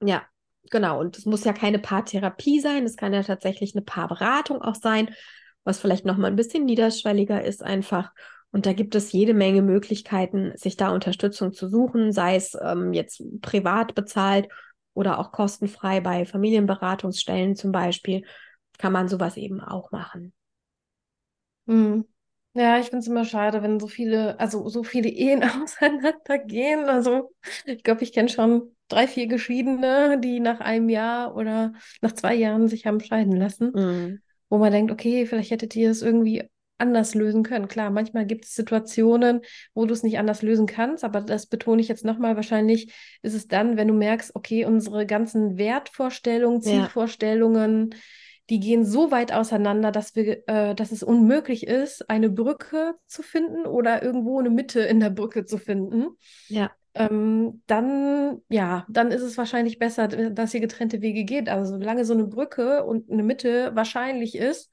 Ja, 0.04 0.24
genau. 0.70 1.00
Und 1.00 1.18
es 1.18 1.26
muss 1.26 1.46
ja 1.46 1.54
keine 1.54 1.80
Paartherapie 1.80 2.60
sein, 2.60 2.84
es 2.84 2.98
kann 2.98 3.14
ja 3.14 3.24
tatsächlich 3.24 3.74
eine 3.74 3.86
Paarberatung 3.86 4.62
auch 4.62 4.76
sein, 4.76 5.16
was 5.64 5.80
vielleicht 5.80 6.04
nochmal 6.04 6.30
ein 6.30 6.36
bisschen 6.36 6.66
niederschwelliger 6.66 7.42
ist 7.42 7.64
einfach. 7.64 8.12
Und 8.52 8.66
da 8.66 8.74
gibt 8.74 8.96
es 8.96 9.12
jede 9.12 9.34
Menge 9.34 9.62
Möglichkeiten, 9.62 10.54
sich 10.56 10.78
da 10.78 10.90
Unterstützung 10.90 11.54
zu 11.54 11.70
suchen, 11.70 12.12
sei 12.12 12.36
es 12.36 12.58
ähm, 12.62 12.94
jetzt 12.94 13.22
privat 13.42 13.94
bezahlt 13.96 14.48
oder 14.94 15.20
auch 15.20 15.32
kostenfrei 15.32 16.00
bei 16.02 16.26
Familienberatungsstellen 16.26 17.56
zum 17.56 17.72
Beispiel, 17.72 18.24
kann 18.80 18.94
man 18.94 19.08
sowas 19.10 19.38
eben 19.38 19.62
auch 19.62 19.92
machen. 19.92 20.34
Hm. 21.68 22.06
Ja, 22.54 22.80
ich 22.80 22.86
finde 22.88 23.00
es 23.00 23.08
immer 23.08 23.26
schade, 23.26 23.62
wenn 23.62 23.80
so 23.80 23.88
viele, 23.88 24.40
also 24.40 24.68
so 24.70 24.84
viele 24.84 25.10
Ehen 25.10 25.44
auseinandergehen. 25.64 26.86
Also 26.90 27.34
ich 27.66 27.84
glaube, 27.84 28.04
ich 28.04 28.14
kenne 28.14 28.30
schon 28.30 28.76
drei, 28.88 29.08
vier 29.08 29.28
Geschiedene, 29.28 30.20
die 30.20 30.40
nach 30.40 30.60
einem 30.60 30.90
Jahr 30.90 31.36
oder 31.36 31.74
nach 32.02 32.14
zwei 32.14 32.34
Jahren 32.36 32.68
sich 32.68 32.86
haben 32.88 33.00
scheiden 33.00 33.36
lassen, 33.36 33.74
Mhm. 33.74 34.20
wo 34.50 34.58
man 34.58 34.72
denkt, 34.72 34.92
okay, 34.92 35.26
vielleicht 35.26 35.52
hättet 35.52 35.76
ihr 35.76 35.92
es 35.92 36.02
irgendwie 36.02 36.50
anders 36.78 37.16
lösen 37.16 37.44
können. 37.44 37.68
Klar, 37.68 37.90
manchmal 37.90 38.26
gibt 38.26 38.46
es 38.46 38.56
Situationen, 38.56 39.42
wo 39.74 39.86
du 39.86 39.94
es 39.94 40.04
nicht 40.04 40.20
anders 40.20 40.42
lösen 40.42 40.66
kannst, 40.66 41.04
aber 41.04 41.22
das 41.22 41.48
betone 41.48 41.82
ich 41.82 41.88
jetzt 41.88 42.06
nochmal. 42.06 42.36
Wahrscheinlich 42.36 42.94
ist 43.22 43.34
es 43.34 43.48
dann, 43.48 43.78
wenn 43.78 43.88
du 43.88 43.94
merkst, 43.94 44.36
okay, 44.36 44.66
unsere 44.66 45.06
ganzen 45.06 45.58
Wertvorstellungen, 45.58 46.62
Ja. 46.62 46.72
Zielvorstellungen, 46.72 47.96
die 48.50 48.60
gehen 48.60 48.86
so 48.86 49.12
weit 49.12 49.34
auseinander, 49.34 49.92
dass 49.92 50.16
wir, 50.16 50.48
äh, 50.48 50.74
dass 50.74 50.92
es 50.92 51.04
unmöglich 51.04 51.68
ist, 51.68 52.10
eine 52.10 52.30
Brücke 52.30 52.96
zu 53.06 53.22
finden 53.22 53.66
oder 53.66 54.04
irgendwo 54.04 54.40
eine 54.40 54.50
Mitte 54.50 54.80
in 54.82 55.00
der 55.00 55.10
Brücke 55.10 55.46
zu 55.46 55.58
finden. 55.58 56.08
Ja. 56.48 56.72
Ähm, 56.94 57.62
dann, 57.68 58.42
ja, 58.50 58.86
dann 58.90 59.12
ist 59.12 59.22
es 59.22 59.38
wahrscheinlich 59.38 59.80
besser, 59.80 60.08
dass 60.08 60.54
ihr 60.54 60.62
getrennte 60.62 61.02
Wege 61.02 61.26
geht. 61.26 61.50
Also 61.50 61.78
solange 61.78 62.06
so 62.06 62.14
eine 62.14 62.26
Brücke 62.26 62.86
und 62.86 63.12
eine 63.12 63.22
Mitte 63.24 63.72
wahrscheinlich 63.76 64.36
ist, 64.36 64.72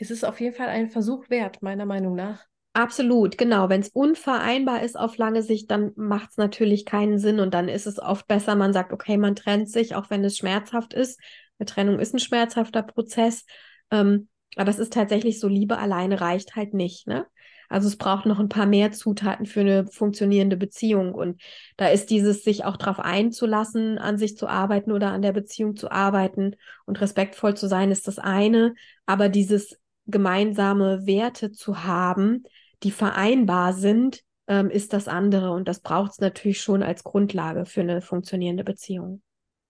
ist 0.00 0.10
es 0.10 0.24
auf 0.24 0.40
jeden 0.40 0.54
Fall 0.56 0.68
ein 0.68 0.88
Versuch 0.88 1.28
wert, 1.28 1.62
meiner 1.62 1.86
Meinung 1.86 2.14
nach. 2.14 2.46
Absolut, 2.72 3.36
genau. 3.36 3.68
Wenn 3.68 3.80
es 3.80 3.88
unvereinbar 3.88 4.82
ist 4.82 4.98
auf 4.98 5.16
lange 5.16 5.42
Sicht, 5.42 5.70
dann 5.70 5.92
macht 5.96 6.30
es 6.30 6.36
natürlich 6.36 6.86
keinen 6.86 7.18
Sinn 7.18 7.40
und 7.40 7.52
dann 7.52 7.68
ist 7.68 7.86
es 7.86 7.98
oft 7.98 8.26
besser, 8.28 8.54
man 8.54 8.72
sagt, 8.72 8.92
okay, 8.92 9.16
man 9.16 9.34
trennt 9.34 9.68
sich, 9.68 9.94
auch 9.94 10.08
wenn 10.08 10.24
es 10.24 10.38
schmerzhaft 10.38 10.94
ist. 10.94 11.20
Eine 11.58 11.66
Trennung 11.66 11.98
ist 11.98 12.14
ein 12.14 12.20
schmerzhafter 12.20 12.82
Prozess, 12.82 13.44
ähm, 13.90 14.28
aber 14.56 14.70
es 14.70 14.78
ist 14.78 14.92
tatsächlich 14.92 15.40
so, 15.40 15.48
Liebe 15.48 15.78
alleine 15.78 16.20
reicht 16.20 16.56
halt 16.56 16.72
nicht, 16.72 17.06
ne? 17.06 17.26
Also 17.68 17.86
es 17.86 17.96
braucht 17.96 18.26
noch 18.26 18.40
ein 18.40 18.48
paar 18.48 18.66
mehr 18.66 18.90
Zutaten 18.90 19.46
für 19.46 19.60
eine 19.60 19.86
funktionierende 19.86 20.56
Beziehung 20.56 21.14
und 21.14 21.40
da 21.76 21.88
ist 21.88 22.10
dieses, 22.10 22.42
sich 22.42 22.64
auch 22.64 22.76
darauf 22.76 22.98
einzulassen, 22.98 23.96
an 23.98 24.18
sich 24.18 24.36
zu 24.36 24.48
arbeiten 24.48 24.90
oder 24.90 25.12
an 25.12 25.22
der 25.22 25.32
Beziehung 25.32 25.76
zu 25.76 25.90
arbeiten 25.90 26.56
und 26.84 27.00
respektvoll 27.00 27.56
zu 27.56 27.68
sein, 27.68 27.92
ist 27.92 28.08
das 28.08 28.18
eine, 28.18 28.74
aber 29.06 29.28
dieses 29.28 29.79
gemeinsame 30.10 31.06
Werte 31.06 31.52
zu 31.52 31.84
haben, 31.84 32.44
die 32.82 32.90
vereinbar 32.90 33.72
sind, 33.72 34.22
ähm, 34.46 34.70
ist 34.70 34.92
das 34.92 35.08
andere. 35.08 35.52
Und 35.52 35.68
das 35.68 35.80
braucht 35.80 36.12
es 36.12 36.18
natürlich 36.18 36.60
schon 36.60 36.82
als 36.82 37.04
Grundlage 37.04 37.66
für 37.66 37.80
eine 37.82 38.00
funktionierende 38.00 38.64
Beziehung. 38.64 39.22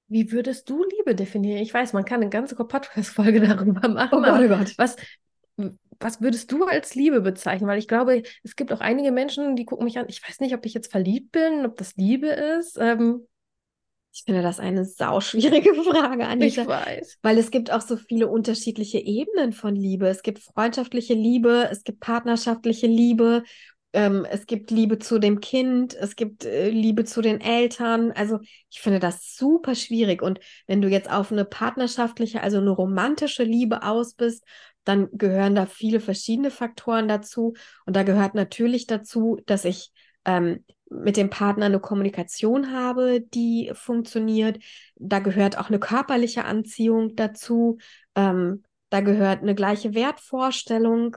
Wie 0.09 0.33
würdest 0.33 0.69
du 0.69 0.85
Liebe 0.85 1.15
definieren? 1.15 1.63
Ich 1.63 1.73
weiß, 1.73 1.93
man 1.93 2.05
kann 2.05 2.21
eine 2.21 2.31
ganze 2.31 2.57
Podcast-Folge 2.57 3.41
darüber 3.47 3.89
machen. 3.89 4.09
Oh 4.13 4.23
Gott, 4.23 4.29
aber 4.29 4.45
oh 4.45 4.59
Gott. 4.59 4.75
Was, 4.77 4.97
was 6.01 6.21
würdest 6.21 6.51
du 6.51 6.65
als 6.65 6.95
Liebe 6.95 7.21
bezeichnen? 7.21 7.69
Weil 7.69 7.79
ich 7.79 7.89
glaube, 7.89 8.23
es 8.43 8.57
gibt 8.57 8.73
auch 8.73 8.81
einige 8.81 9.13
Menschen, 9.13 9.55
die 9.55 9.65
gucken 9.65 9.85
mich 9.85 9.99
an. 9.99 10.07
Ich 10.09 10.27
weiß 10.27 10.41
nicht, 10.41 10.55
ob 10.55 10.65
ich 10.67 10.75
jetzt 10.75 10.91
verliebt 10.91 11.31
bin, 11.31 11.67
ob 11.67 11.77
das 11.77 11.95
Liebe 11.97 12.29
ist. 12.29 12.79
Ähm, 12.81 13.27
Ich 14.13 14.25
finde 14.25 14.43
das 14.43 14.59
eine 14.59 14.85
sauschwierige 14.85 15.75
Frage, 15.85 16.23
ich 16.23 16.59
Anita. 16.59 16.67
weiß. 16.67 17.19
Weil 17.23 17.39
es 17.39 17.51
gibt 17.51 17.71
auch 17.71 17.81
so 17.81 17.97
viele 17.97 18.29
unterschiedliche 18.29 18.99
Ebenen 18.99 19.53
von 19.53 19.77
Liebe. 19.77 20.09
Es 20.09 20.23
gibt 20.23 20.41
freundschaftliche 20.41 21.15
Liebe, 21.15 21.69
es 21.71 21.85
gibt 21.85 22.01
partnerschaftliche 22.01 22.89
Liebe, 22.89 23.45
ähm, 23.93 24.25
es 24.31 24.47
gibt 24.47 24.71
Liebe 24.71 24.99
zu 24.99 25.19
dem 25.19 25.41
Kind, 25.41 25.95
es 25.95 26.15
gibt 26.17 26.45
äh, 26.45 26.71
Liebe 26.71 27.05
zu 27.05 27.23
den 27.23 27.41
Eltern. 27.41 28.13
Also 28.13 28.39
ich 28.69 28.81
finde 28.81 29.01
das 29.01 29.37
super 29.37 29.75
schwierig. 29.75 30.23
Und 30.23 30.41
wenn 30.67 30.81
du 30.81 30.89
jetzt 30.89 31.11
auf 31.11 31.33
eine 31.33 31.45
partnerschaftliche, 31.45 32.43
also 32.43 32.59
eine 32.59 32.71
romantische 32.71 33.45
Liebe 33.45 33.83
aus 33.83 34.15
bist, 34.15 34.45
dann 34.85 35.09
gehören 35.13 35.55
da 35.55 35.67
viele 35.67 36.01
verschiedene 36.01 36.51
Faktoren 36.51 37.09
dazu. 37.09 37.55
Und 37.85 37.97
da 37.97 38.03
gehört 38.03 38.35
natürlich 38.35 38.87
dazu, 38.87 39.39
dass 39.47 39.65
ich 39.65 39.93
ähm, 40.25 40.65
mit 40.91 41.17
dem 41.17 41.31
Partner 41.31 41.67
eine 41.67 41.81
Kommunikation 41.81 42.73
habe, 42.73 43.21
die 43.21 43.71
funktioniert. 43.75 44.59
Da 44.97 45.21
gehört 45.21 45.59
auch 45.59 45.69
eine 45.69 45.79
körperliche 45.79 46.45
Anziehung 46.45 47.17
dazu. 47.17 47.79
Ähm, 48.15 48.65
da 48.91 49.01
gehört 49.01 49.41
eine 49.43 49.55
gleiche 49.55 49.95
Wertvorstellung, 49.95 51.17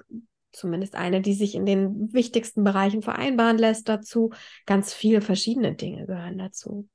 zumindest 0.52 0.96
eine, 0.96 1.22
die 1.22 1.34
sich 1.34 1.56
in 1.56 1.66
den 1.66 2.14
wichtigsten 2.14 2.64
Bereichen 2.64 3.02
vereinbaren 3.02 3.58
lässt 3.58 3.90
dazu. 3.90 4.32
Ganz 4.66 4.94
viele 4.94 5.22
verschiedene 5.22 5.74
Dinge 5.76 6.06
gehören 6.06 6.38
dazu. 6.38 6.88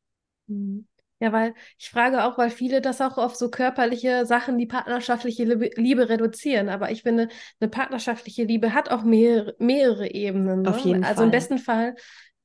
Mhm. 0.47 0.87
Ja, 1.21 1.33
weil 1.33 1.53
ich 1.79 1.91
frage 1.91 2.23
auch, 2.25 2.39
weil 2.39 2.49
viele 2.51 2.81
das 2.81 3.01
auch 3.01 3.19
auf 3.19 3.35
so 3.35 3.51
körperliche 3.51 4.25
Sachen, 4.25 4.57
die 4.57 4.67
partnerschaftliche 4.67 5.43
Liebe, 5.45 6.09
reduzieren. 6.09 6.69
Aber 6.69 6.93
ich 6.93 7.03
finde, 7.03 7.29
eine 7.59 7.69
partnerschaftliche 7.69 8.45
Liebe 8.45 8.73
hat 8.73 8.89
auch 8.93 9.03
mehrere, 9.03 9.57
mehrere 9.59 10.09
Ebenen. 10.13 10.63
Auf 10.63 10.79
Ne? 10.85 10.85
jeden 10.85 11.03
Also 11.03 11.25
im 11.25 11.31
Fall. 11.31 11.33
besten 11.33 11.59
Fall 11.59 11.97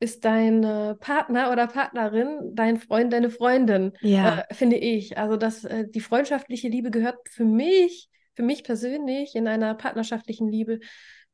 ist 0.04 0.26
dein 0.26 0.64
äh, 0.64 0.96
Partner 0.96 1.52
oder 1.52 1.68
Partnerin 1.68 2.52
dein 2.54 2.78
Freund, 2.80 3.12
deine 3.14 3.30
Freundin, 3.30 3.94
Ja. 4.02 4.44
äh, 4.50 4.54
finde 4.54 4.78
ich. 4.78 5.18
Also 5.18 5.38
das, 5.38 5.64
äh, 5.64 5.86
die 5.90 6.02
freundschaftliche 6.02 6.68
Liebe 6.68 6.92
gehört 6.92 7.18
für 7.30 7.46
mich, 7.46 8.10
für 8.36 8.44
mich 8.44 8.64
persönlich 8.64 9.36
in 9.36 9.48
einer 9.48 9.74
partnerschaftlichen 9.76 10.48
Liebe 10.48 10.80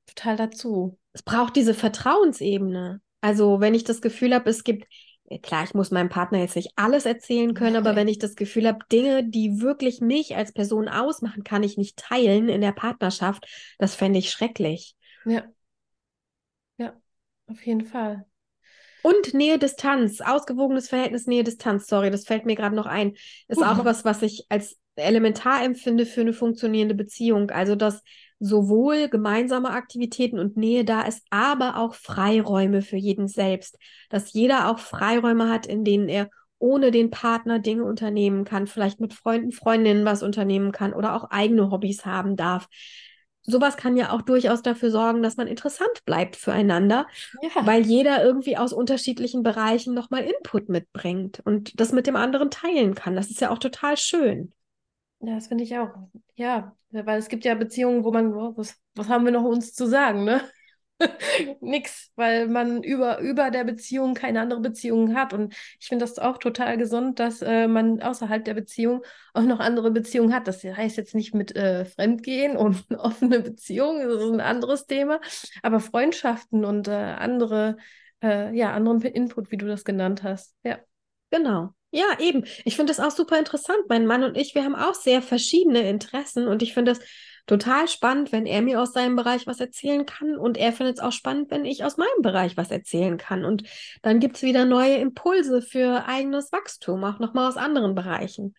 total 0.05 0.35
dazu. 0.37 0.97
es 1.13 1.23
braucht 1.23 1.55
diese 1.55 1.73
Vertrauensebene. 1.73 3.01
Also, 3.21 3.59
wenn 3.59 3.73
ich 3.73 3.83
das 3.83 4.01
Gefühl 4.01 4.33
habe, 4.33 4.49
es 4.49 4.63
gibt, 4.63 4.85
ja, 5.29 5.37
klar, 5.39 5.63
ich 5.65 5.73
muss 5.73 5.91
meinem 5.91 6.09
Partner 6.09 6.39
jetzt 6.39 6.55
nicht 6.55 6.71
alles 6.75 7.05
erzählen 7.05 7.53
können, 7.53 7.75
aber 7.75 7.89
Nein. 7.89 7.95
wenn 7.97 8.07
ich 8.07 8.17
das 8.19 8.35
Gefühl 8.35 8.67
habe, 8.67 8.79
Dinge, 8.91 9.23
die 9.23 9.61
wirklich 9.61 9.99
mich 10.01 10.35
als 10.35 10.53
Person 10.53 10.87
ausmachen, 10.87 11.43
kann 11.43 11.63
ich 11.63 11.77
nicht 11.77 11.97
teilen 11.97 12.47
in 12.49 12.61
der 12.61 12.71
Partnerschaft, 12.71 13.45
das 13.77 13.95
fände 13.95 14.19
ich 14.19 14.31
schrecklich. 14.31 14.95
Ja. 15.25 15.49
Ja, 16.77 16.99
auf 17.47 17.63
jeden 17.67 17.85
Fall. 17.85 18.25
Und 19.01 19.33
Nähe-Distanz, 19.33 20.21
ausgewogenes 20.21 20.89
Verhältnis 20.89 21.27
Nähe-Distanz, 21.27 21.87
sorry, 21.87 22.11
das 22.11 22.25
fällt 22.25 22.45
mir 22.45 22.55
gerade 22.55 22.75
noch 22.75 22.85
ein, 22.85 23.13
ist 23.47 23.63
auch 23.63 23.85
was, 23.85 24.05
was 24.05 24.21
ich 24.21 24.45
als 24.49 24.77
elementar 24.95 25.63
empfinde 25.63 26.05
für 26.05 26.21
eine 26.21 26.33
funktionierende 26.33 26.95
Beziehung. 26.95 27.49
Also, 27.51 27.75
dass 27.75 28.03
sowohl 28.39 29.09
gemeinsame 29.09 29.69
Aktivitäten 29.69 30.39
und 30.39 30.57
Nähe 30.57 30.85
da 30.85 31.01
ist, 31.01 31.25
aber 31.29 31.77
auch 31.77 31.93
Freiräume 31.93 32.81
für 32.81 32.97
jeden 32.97 33.27
selbst. 33.27 33.77
Dass 34.09 34.33
jeder 34.33 34.69
auch 34.69 34.79
Freiräume 34.79 35.49
hat, 35.49 35.65
in 35.65 35.83
denen 35.83 36.09
er 36.09 36.29
ohne 36.57 36.91
den 36.91 37.09
Partner 37.09 37.59
Dinge 37.59 37.85
unternehmen 37.85 38.43
kann, 38.43 38.67
vielleicht 38.67 38.99
mit 38.99 39.13
Freunden, 39.13 39.51
Freundinnen 39.51 40.05
was 40.05 40.23
unternehmen 40.23 40.71
kann 40.71 40.93
oder 40.93 41.15
auch 41.15 41.31
eigene 41.31 41.71
Hobbys 41.71 42.05
haben 42.05 42.35
darf. 42.35 42.67
Sowas 43.43 43.77
kann 43.77 43.97
ja 43.97 44.11
auch 44.11 44.21
durchaus 44.21 44.61
dafür 44.61 44.91
sorgen, 44.91 45.23
dass 45.23 45.37
man 45.37 45.47
interessant 45.47 46.05
bleibt 46.05 46.35
füreinander 46.35 47.07
Ja. 47.41 47.65
weil 47.65 47.85
jeder 47.85 48.23
irgendwie 48.23 48.57
aus 48.57 48.73
unterschiedlichen 48.73 49.43
Bereichen 49.43 49.93
nochmal 49.93 50.23
Input 50.23 50.69
mitbringt 50.69 51.41
und 51.45 51.79
das 51.79 51.91
mit 51.91 52.07
dem 52.07 52.15
anderen 52.15 52.51
teilen 52.51 52.95
kann. 52.95 53.15
Das 53.15 53.29
ist 53.29 53.41
ja 53.41 53.49
auch 53.49 53.59
total 53.59 53.97
schön. 53.97 54.53
Ja, 55.21 55.35
das 55.35 55.47
finde 55.47 55.63
ich 55.63 55.77
auch. 55.77 55.89
Ja, 56.35 56.75
weil 56.91 57.19
es 57.19 57.27
gibt 57.27 57.43
ja 57.45 57.55
Beziehungen, 57.55 58.03
wo 58.03 58.11
man, 58.11 58.33
was, 58.55 58.75
was 58.95 59.09
haben 59.09 59.25
wir 59.25 59.31
noch 59.31 59.43
uns 59.43 59.73
zu 59.73 59.85
sagen, 59.87 60.23
ne? 60.23 60.41
Nix, 61.61 62.11
weil 62.15 62.47
man 62.47 62.83
über, 62.83 63.19
über 63.19 63.51
der 63.51 63.63
Beziehung 63.63 64.13
keine 64.13 64.41
andere 64.41 64.59
Beziehung 64.59 65.15
hat. 65.15 65.33
Und 65.33 65.53
ich 65.79 65.87
finde 65.87 66.03
das 66.03 66.19
auch 66.19 66.37
total 66.37 66.77
gesund, 66.77 67.19
dass 67.19 67.41
äh, 67.41 67.67
man 67.67 68.01
außerhalb 68.01 68.43
der 68.43 68.53
Beziehung 68.53 69.03
auch 69.33 69.43
noch 69.43 69.59
andere 69.59 69.91
Beziehungen 69.91 70.33
hat. 70.33 70.47
Das 70.47 70.63
heißt 70.63 70.97
jetzt 70.97 71.15
nicht 71.15 71.33
mit 71.33 71.55
äh, 71.55 71.85
Fremdgehen 71.85 72.57
und 72.57 72.85
offene 72.97 73.39
Beziehungen, 73.39 74.07
das 74.07 74.21
ist 74.23 74.31
ein 74.31 74.41
anderes 74.41 74.85
Thema, 74.87 75.19
aber 75.61 75.79
Freundschaften 75.79 76.65
und 76.65 76.87
äh, 76.87 76.91
andere, 76.91 77.77
äh, 78.23 78.55
ja, 78.55 78.73
anderen 78.73 79.01
Input, 79.01 79.51
wie 79.51 79.57
du 79.57 79.67
das 79.67 79.85
genannt 79.85 80.23
hast. 80.23 80.55
Ja. 80.63 80.79
Genau. 81.31 81.73
Ja, 81.91 82.05
eben. 82.19 82.45
Ich 82.65 82.75
finde 82.75 82.91
das 82.93 82.99
auch 82.99 83.11
super 83.15 83.37
interessant. 83.39 83.79
Mein 83.87 84.05
Mann 84.05 84.23
und 84.23 84.37
ich, 84.37 84.53
wir 84.53 84.63
haben 84.63 84.75
auch 84.75 84.93
sehr 84.93 85.21
verschiedene 85.21 85.89
Interessen 85.89 86.47
und 86.47 86.61
ich 86.61 86.73
finde 86.73 86.91
das 86.93 87.01
total 87.49 87.87
spannend, 87.87 88.31
wenn 88.31 88.45
er 88.45 88.61
mir 88.61 88.79
aus 88.79 88.93
seinem 88.93 89.15
Bereich 89.15 89.47
was 89.47 89.59
erzählen 89.59 90.05
kann 90.05 90.37
und 90.37 90.55
er 90.55 90.71
findet 90.71 90.97
es 90.97 91.03
auch 91.03 91.11
spannend, 91.11 91.49
wenn 91.49 91.65
ich 91.65 91.83
aus 91.83 91.97
meinem 91.97 92.21
Bereich 92.21 92.57
was 92.57 92.69
erzählen 92.69 93.17
kann. 93.17 93.43
Und 93.43 93.63
dann 94.03 94.19
gibt 94.19 94.35
es 94.35 94.43
wieder 94.43 94.65
neue 94.65 94.97
Impulse 94.97 95.63
für 95.63 96.05
eigenes 96.07 96.51
Wachstum, 96.51 97.03
auch 97.03 97.17
nochmal 97.17 97.49
aus 97.49 97.57
anderen 97.57 97.95
Bereichen. 97.95 98.53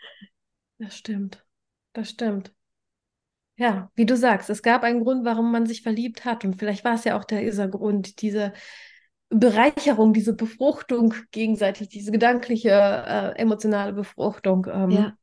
Das 0.79 0.97
stimmt. 0.97 1.45
Das 1.93 2.11
stimmt. 2.11 2.53
Ja, 3.55 3.93
wie 3.95 4.07
du 4.07 4.17
sagst, 4.17 4.51
es 4.51 4.61
gab 4.61 4.83
einen 4.83 5.05
Grund, 5.05 5.25
warum 5.25 5.53
man 5.53 5.67
sich 5.67 5.83
verliebt 5.83 6.25
hat. 6.25 6.45
Und 6.45 6.57
vielleicht 6.57 6.85
war 6.85 6.95
es 6.95 7.05
ja 7.05 7.17
auch 7.17 7.25
dieser 7.25 7.69
Grund, 7.69 8.23
diese 8.23 8.53
Bereicherung, 9.29 10.13
diese 10.13 10.35
Befruchtung 10.35 11.15
gegenseitig, 11.31 11.91
diese 11.91 12.11
gedankliche, 12.11 12.71
äh, 12.71 13.39
emotionale 13.39 13.93
Befruchtung. 13.93 14.67
Ähm, 14.69 14.91
ja. 14.91 15.17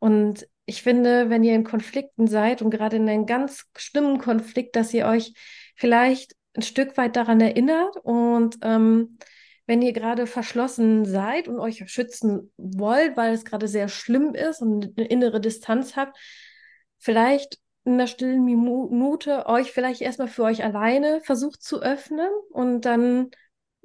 Und 0.00 0.46
ich 0.70 0.84
finde, 0.84 1.30
wenn 1.30 1.42
ihr 1.42 1.56
in 1.56 1.64
Konflikten 1.64 2.28
seid 2.28 2.62
und 2.62 2.70
gerade 2.70 2.94
in 2.94 3.08
einem 3.08 3.26
ganz 3.26 3.66
schlimmen 3.76 4.18
Konflikt, 4.18 4.76
dass 4.76 4.94
ihr 4.94 5.04
euch 5.04 5.34
vielleicht 5.74 6.36
ein 6.54 6.62
Stück 6.62 6.96
weit 6.96 7.16
daran 7.16 7.40
erinnert 7.40 7.96
und 8.04 8.56
ähm, 8.62 9.18
wenn 9.66 9.82
ihr 9.82 9.92
gerade 9.92 10.28
verschlossen 10.28 11.04
seid 11.04 11.48
und 11.48 11.58
euch 11.58 11.82
schützen 11.90 12.52
wollt, 12.56 13.16
weil 13.16 13.34
es 13.34 13.44
gerade 13.44 13.66
sehr 13.66 13.88
schlimm 13.88 14.32
ist 14.36 14.62
und 14.62 14.96
eine 14.96 15.08
innere 15.08 15.40
Distanz 15.40 15.96
habt, 15.96 16.16
vielleicht 16.98 17.58
in 17.84 17.94
einer 17.94 18.06
stillen 18.06 18.44
Minute 18.44 19.46
euch 19.46 19.72
vielleicht 19.72 20.02
erstmal 20.02 20.28
für 20.28 20.44
euch 20.44 20.62
alleine 20.62 21.20
versucht 21.22 21.64
zu 21.64 21.82
öffnen 21.82 22.30
und 22.50 22.82
dann 22.82 23.32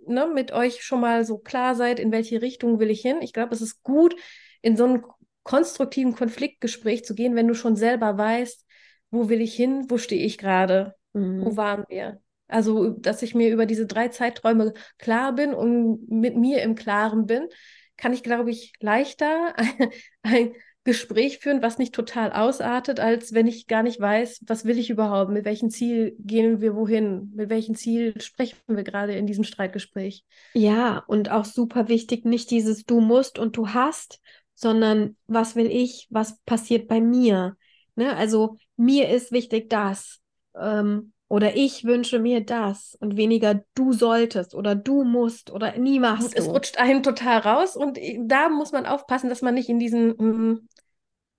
ne, 0.05 0.27
mit 0.27 0.51
euch 0.51 0.83
schon 0.83 1.01
mal 1.01 1.25
so 1.25 1.39
klar 1.39 1.73
seid, 1.73 1.99
in 1.99 2.11
welche 2.11 2.43
Richtung 2.43 2.77
will 2.79 2.91
ich 2.91 3.01
hin. 3.01 3.23
Ich 3.23 3.33
glaube, 3.33 3.55
es 3.55 3.61
ist 3.61 3.81
gut, 3.81 4.15
in 4.61 4.75
so 4.75 4.85
einen 4.85 5.03
konstruktiven 5.45 6.13
Konfliktgespräch 6.13 7.05
zu 7.05 7.15
gehen, 7.15 7.35
wenn 7.35 7.47
du 7.47 7.53
schon 7.53 7.77
selber 7.77 8.17
weißt, 8.17 8.65
wo 9.11 9.29
will 9.29 9.39
ich 9.39 9.55
hin, 9.55 9.85
wo 9.87 9.97
stehe 9.97 10.25
ich 10.25 10.37
gerade, 10.37 10.95
mhm. 11.13 11.45
wo 11.45 11.55
waren 11.55 11.85
wir. 11.87 12.19
Also, 12.47 12.89
dass 12.89 13.21
ich 13.21 13.33
mir 13.33 13.51
über 13.51 13.65
diese 13.65 13.85
drei 13.85 14.09
Zeiträume 14.09 14.73
klar 14.97 15.33
bin 15.33 15.53
und 15.53 16.09
mit 16.09 16.35
mir 16.35 16.61
im 16.61 16.75
Klaren 16.75 17.25
bin, 17.25 17.47
kann 17.95 18.11
ich, 18.11 18.23
glaube 18.23 18.51
ich, 18.51 18.73
leichter 18.81 19.53
ein, 19.55 19.89
ein 20.23 20.51
Gespräch 20.83 21.39
führen, 21.39 21.63
was 21.63 21.79
nicht 21.79 21.95
total 21.95 22.31
ausartet, 22.31 22.99
als 22.99 23.33
wenn 23.33 23.47
ich 23.47 23.65
gar 23.65 23.81
nicht 23.81 23.99
weiß, 23.99 24.41
was 24.45 24.65
will 24.65 24.77
ich 24.77 24.91
überhaupt, 24.91 25.31
mit 25.31 25.43
welchem 25.43 25.71
Ziel 25.71 26.15
gehen 26.19 26.61
wir 26.61 26.75
wohin, 26.75 27.31
mit 27.35 27.49
welchem 27.49 27.73
Ziel 27.73 28.19
sprechen 28.21 28.57
wir 28.67 28.83
gerade 28.83 29.15
in 29.15 29.25
diesem 29.25 29.43
Streitgespräch. 29.43 30.23
Ja, 30.53 31.03
und 31.07 31.31
auch 31.31 31.45
super 31.45 31.87
wichtig, 31.87 32.25
nicht 32.25 32.51
dieses 32.51 32.85
du 32.85 32.99
musst 32.99 33.39
und 33.39 33.57
du 33.57 33.69
hast, 33.69 34.21
sondern 34.55 35.15
was 35.27 35.55
will 35.55 35.67
ich, 35.67 36.07
was 36.09 36.39
passiert 36.45 36.87
bei 36.87 37.01
mir. 37.01 37.55
Ne? 37.95 38.15
Also 38.15 38.57
mir 38.77 39.09
ist 39.09 39.31
wichtig 39.31 39.69
das. 39.69 40.19
Ähm, 40.57 41.11
oder 41.27 41.55
ich 41.55 41.83
wünsche 41.83 42.19
mir 42.19 42.45
das 42.45 42.95
und 42.99 43.17
weniger 43.17 43.63
du 43.73 43.93
solltest 43.93 44.53
oder 44.53 44.75
du 44.75 45.03
musst 45.03 45.51
oder 45.51 45.77
nie 45.77 45.99
machst. 45.99 46.37
Es 46.37 46.47
rutscht 46.47 46.77
einen 46.77 47.03
total 47.03 47.39
raus 47.39 47.75
und 47.75 47.99
da 48.19 48.49
muss 48.49 48.71
man 48.71 48.85
aufpassen, 48.85 49.29
dass 49.29 49.41
man 49.41 49.55
nicht 49.55 49.69
in 49.69 49.79
diesen 49.79 50.09
mm, 50.09 50.67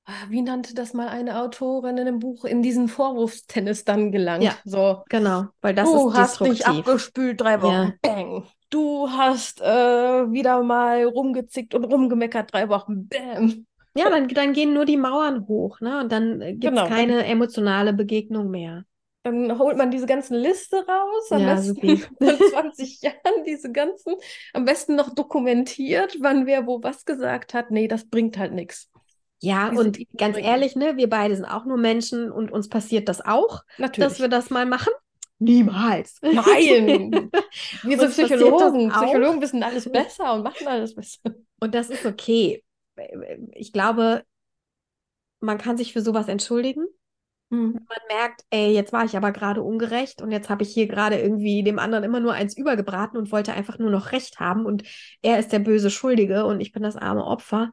Ah, 0.09 0.27
wie 0.29 0.41
nannte 0.41 0.73
das 0.73 0.95
mal 0.95 1.09
eine 1.09 1.41
Autorin 1.41 1.99
in 1.99 2.07
einem 2.07 2.21
Buch, 2.21 2.45
in 2.45 2.63
diesen 2.63 2.87
Vorwurfstennis 2.87 3.85
dann 3.85 4.13
gelangt. 4.13 4.45
Ja, 4.45 4.57
so. 4.65 5.03
genau, 5.09 5.47
weil 5.61 5.75
das 5.75 5.91
du 5.91 6.11
ist 6.11 6.17
hast 6.17 6.41
dich 6.45 6.65
abgespült 6.65 7.41
drei 7.41 7.61
Wochen, 7.61 7.73
ja. 7.73 7.93
bang. 8.03 8.47
Du 8.77 9.09
hast 9.11 9.63
äh, 9.63 9.65
wieder 9.65 10.63
mal 10.63 11.05
rumgezickt 11.05 11.75
und 11.75 11.85
rumgemeckert 11.85 12.53
drei 12.53 12.69
Wochen, 12.69 13.09
bam. 13.09 13.65
Ja, 13.97 14.11
dann, 14.11 14.29
dann 14.29 14.53
gehen 14.53 14.75
nur 14.75 14.85
die 14.85 14.99
Mauern 14.99 15.49
hoch, 15.49 15.81
ne? 15.81 16.01
Und 16.01 16.13
dann 16.13 16.43
äh, 16.43 16.53
gibt 16.53 16.77
es 16.77 16.83
genau. 16.83 16.87
keine 16.87 17.25
emotionale 17.25 17.95
Begegnung 17.95 18.51
mehr. 18.51 18.85
Dann 19.23 19.59
holt 19.59 19.79
man 19.79 19.91
diese 19.91 20.05
ganzen 20.05 20.37
Liste 20.37 20.77
raus, 20.87 21.33
am 21.33 21.41
ja, 21.41 21.55
besten 21.55 21.97
von 21.97 22.39
20 22.51 23.01
Jahren, 23.01 23.45
diese 23.47 23.73
ganzen, 23.73 24.17
am 24.53 24.67
besten 24.67 24.95
noch 24.95 25.15
dokumentiert, 25.15 26.19
wann 26.21 26.45
wer 26.45 26.67
wo 26.67 26.83
was 26.83 27.07
gesagt 27.07 27.55
hat. 27.55 27.71
Nee, 27.71 27.89
das 27.89 28.07
bringt 28.11 28.37
halt 28.37 28.53
nichts. 28.53 28.91
Ja, 29.41 29.71
Diese 29.71 29.81
und 29.81 29.99
ganz 30.19 30.37
ehrlich, 30.37 30.77
ne, 30.77 30.99
wir 30.99 31.09
beide 31.09 31.35
sind 31.35 31.47
auch 31.47 31.65
nur 31.65 31.79
Menschen 31.79 32.31
und 32.31 32.53
uns 32.53 32.69
passiert 32.69 33.09
das 33.09 33.25
auch, 33.25 33.63
Natürlich. 33.79 34.11
dass 34.11 34.21
wir 34.21 34.29
das 34.29 34.51
mal 34.51 34.67
machen. 34.67 34.93
Niemals. 35.39 36.19
Nein. 36.23 37.31
Wir 37.83 37.99
sind 37.99 38.11
Psychologen. 38.11 38.91
Psychologen 38.91 39.41
wissen 39.41 39.63
alles 39.63 39.91
besser 39.91 40.35
und 40.35 40.43
machen 40.43 40.67
alles 40.67 40.95
besser. 40.95 41.35
Und 41.61 41.75
das 41.75 41.91
ist 41.91 42.07
okay. 42.07 42.65
Ich 43.53 43.73
glaube, 43.73 44.25
man 45.41 45.59
kann 45.59 45.77
sich 45.77 45.93
für 45.93 46.01
sowas 46.01 46.29
entschuldigen. 46.29 46.87
Mhm. 47.51 47.75
Man 47.75 48.19
merkt, 48.19 48.43
ey, 48.51 48.73
jetzt 48.73 48.93
war 48.93 49.05
ich 49.05 49.17
aber 49.17 49.31
gerade 49.31 49.63
ungerecht 49.63 50.21
und 50.21 50.33
jetzt 50.33 50.51
habe 50.51 50.65
ich 50.65 50.71
hier 50.73 50.89
gerade 50.89 51.21
irgendwie 51.21 51.63
dem 51.63 51.79
anderen 51.79 52.03
immer 52.03 52.19
nur 52.19 52.33
eins 52.33 52.57
übergebraten 52.57 53.19
und 53.19 53.31
wollte 53.31 53.53
einfach 53.53 53.79
nur 53.79 53.91
noch 53.91 54.13
Recht 54.13 54.41
haben 54.41 54.67
und 54.67 54.83
er 55.23 55.39
ist 55.39 55.53
der 55.53 55.61
böse 55.61 55.91
Schuldige 55.91 56.45
und 56.47 56.61
ich 56.61 56.73
bin 56.73 56.83
das 56.83 56.97
arme 56.97 57.25
Opfer 57.25 57.71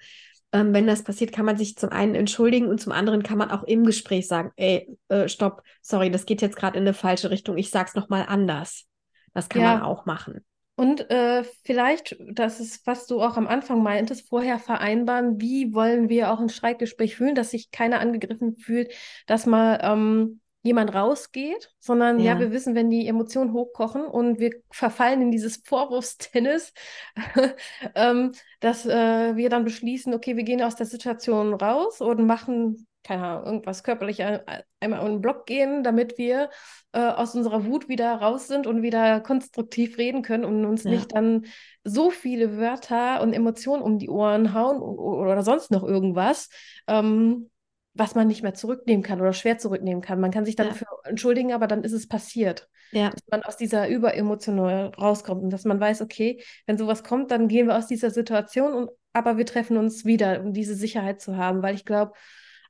ähm, 0.53 0.73
wenn 0.73 0.87
das 0.87 1.03
passiert, 1.03 1.33
kann 1.33 1.45
man 1.45 1.57
sich 1.57 1.75
zum 1.75 1.89
einen 1.89 2.15
entschuldigen 2.15 2.67
und 2.67 2.79
zum 2.79 2.91
anderen 2.91 3.23
kann 3.23 3.37
man 3.37 3.51
auch 3.51 3.63
im 3.63 3.85
Gespräch 3.85 4.27
sagen, 4.27 4.51
ey, 4.55 4.87
äh, 5.09 5.27
stopp, 5.27 5.63
sorry, 5.81 6.11
das 6.11 6.25
geht 6.25 6.41
jetzt 6.41 6.55
gerade 6.55 6.77
in 6.77 6.83
eine 6.83 6.93
falsche 6.93 7.31
Richtung, 7.31 7.57
ich 7.57 7.69
sag's 7.69 7.95
nochmal 7.95 8.25
anders. 8.27 8.85
Das 9.33 9.49
kann 9.49 9.63
ja. 9.63 9.73
man 9.73 9.83
auch 9.83 10.05
machen. 10.05 10.45
Und 10.75 11.09
äh, 11.11 11.43
vielleicht, 11.63 12.15
das 12.31 12.59
ist, 12.59 12.85
was 12.87 13.05
du 13.05 13.21
auch 13.21 13.37
am 13.37 13.47
Anfang 13.47 13.83
meintest, 13.83 14.27
vorher 14.29 14.57
vereinbaren, 14.57 15.39
wie 15.39 15.73
wollen 15.73 16.09
wir 16.09 16.31
auch 16.31 16.39
ein 16.39 16.49
Streitgespräch 16.49 17.15
fühlen, 17.15 17.35
dass 17.35 17.51
sich 17.51 17.69
keiner 17.69 17.99
angegriffen 17.99 18.55
fühlt, 18.55 18.91
dass 19.27 19.45
mal 19.45 19.79
ähm, 19.83 20.39
jemand 20.63 20.95
rausgeht, 20.95 21.71
sondern 21.79 22.19
ja. 22.19 22.33
ja. 22.33 22.39
wir 22.39 22.51
wissen, 22.51 22.73
wenn 22.73 22.89
die 22.89 23.07
Emotionen 23.07 23.53
hochkochen 23.53 24.05
und 24.05 24.39
wir 24.39 24.51
verfallen 24.71 25.21
in 25.21 25.31
dieses 25.31 25.57
Vorwurfstennis, 25.57 26.73
ähm, 27.95 28.31
dass 28.61 28.85
äh, 28.85 29.35
wir 29.35 29.49
dann 29.49 29.65
beschließen, 29.65 30.13
okay, 30.13 30.37
wir 30.37 30.43
gehen 30.43 30.61
aus 30.61 30.75
der 30.75 30.85
Situation 30.85 31.53
raus 31.53 31.99
und 31.99 32.25
machen, 32.25 32.87
keine 33.03 33.25
Ahnung, 33.25 33.45
irgendwas 33.45 33.83
körperlich 33.83 34.23
einmal 34.23 35.05
in 35.05 35.15
den 35.15 35.21
Block 35.21 35.45
gehen, 35.45 35.83
damit 35.83 36.17
wir 36.17 36.49
äh, 36.93 36.99
aus 36.99 37.35
unserer 37.35 37.65
Wut 37.65 37.89
wieder 37.89 38.13
raus 38.13 38.47
sind 38.47 38.65
und 38.65 38.81
wieder 38.81 39.19
konstruktiv 39.19 39.97
reden 39.97 40.21
können 40.21 40.45
und 40.45 40.63
uns 40.63 40.85
ja. 40.85 40.91
nicht 40.91 41.13
dann 41.13 41.45
so 41.83 42.09
viele 42.09 42.57
Wörter 42.57 43.21
und 43.21 43.33
Emotionen 43.33 43.83
um 43.83 43.99
die 43.99 44.09
Ohren 44.09 44.53
hauen 44.53 44.81
oder 44.81 45.43
sonst 45.43 45.71
noch 45.71 45.83
irgendwas. 45.83 46.47
Ähm, 46.87 47.49
was 47.93 48.15
man 48.15 48.27
nicht 48.27 48.41
mehr 48.41 48.53
zurücknehmen 48.53 49.03
kann 49.03 49.21
oder 49.21 49.33
schwer 49.33 49.57
zurücknehmen 49.57 50.01
kann. 50.01 50.19
Man 50.19 50.31
kann 50.31 50.45
sich 50.45 50.55
dann 50.55 50.67
ja. 50.67 50.73
dafür 50.73 50.87
entschuldigen, 51.03 51.53
aber 51.53 51.67
dann 51.67 51.83
ist 51.83 51.93
es 51.93 52.07
passiert. 52.07 52.69
Ja. 52.91 53.09
Dass 53.09 53.21
man 53.29 53.43
aus 53.43 53.57
dieser 53.57 53.87
Überemotion 53.87 54.59
rauskommt 54.59 55.43
und 55.43 55.49
dass 55.51 55.65
man 55.65 55.79
weiß, 55.79 56.01
okay, 56.01 56.43
wenn 56.65 56.77
sowas 56.77 57.03
kommt, 57.03 57.31
dann 57.31 57.47
gehen 57.47 57.67
wir 57.67 57.77
aus 57.77 57.87
dieser 57.87 58.11
Situation, 58.11 58.73
und, 58.73 58.89
aber 59.13 59.37
wir 59.37 59.45
treffen 59.45 59.77
uns 59.77 60.05
wieder, 60.05 60.41
um 60.41 60.53
diese 60.53 60.75
Sicherheit 60.75 61.21
zu 61.21 61.37
haben, 61.37 61.61
weil 61.61 61.75
ich 61.75 61.85
glaube, 61.85 62.13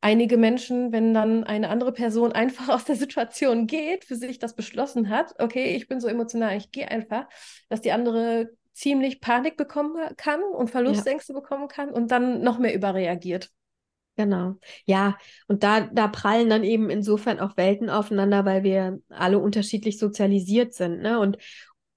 einige 0.01 0.37
Menschen, 0.37 0.91
wenn 0.91 1.13
dann 1.13 1.45
eine 1.45 1.69
andere 1.69 1.93
Person 1.93 2.31
einfach 2.33 2.69
aus 2.69 2.85
der 2.85 2.95
Situation 2.95 3.67
geht, 3.67 4.03
für 4.03 4.15
sich 4.15 4.39
das 4.39 4.55
beschlossen 4.55 5.09
hat, 5.09 5.35
okay, 5.39 5.75
ich 5.75 5.87
bin 5.87 6.01
so 6.01 6.07
emotional, 6.07 6.57
ich 6.57 6.71
gehe 6.71 6.89
einfach, 6.89 7.27
dass 7.69 7.81
die 7.81 7.93
andere 7.93 8.49
ziemlich 8.73 9.21
Panik 9.21 9.55
bekommen 9.55 9.95
kann 10.17 10.41
und 10.41 10.69
Verlustängste 10.71 11.33
ja. 11.33 11.39
bekommen 11.39 11.67
kann 11.67 11.91
und 11.91 12.11
dann 12.11 12.41
noch 12.41 12.57
mehr 12.57 12.73
überreagiert. 12.73 13.51
Genau. 14.15 14.55
Ja, 14.85 15.17
und 15.47 15.63
da, 15.63 15.81
da 15.81 16.07
prallen 16.07 16.49
dann 16.49 16.63
eben 16.63 16.91
insofern 16.91 17.39
auch 17.39 17.57
Welten 17.57 17.89
aufeinander, 17.89 18.45
weil 18.45 18.63
wir 18.63 18.99
alle 19.09 19.39
unterschiedlich 19.39 19.97
sozialisiert 19.97 20.73
sind, 20.73 21.01
ne? 21.01 21.19
Und 21.19 21.37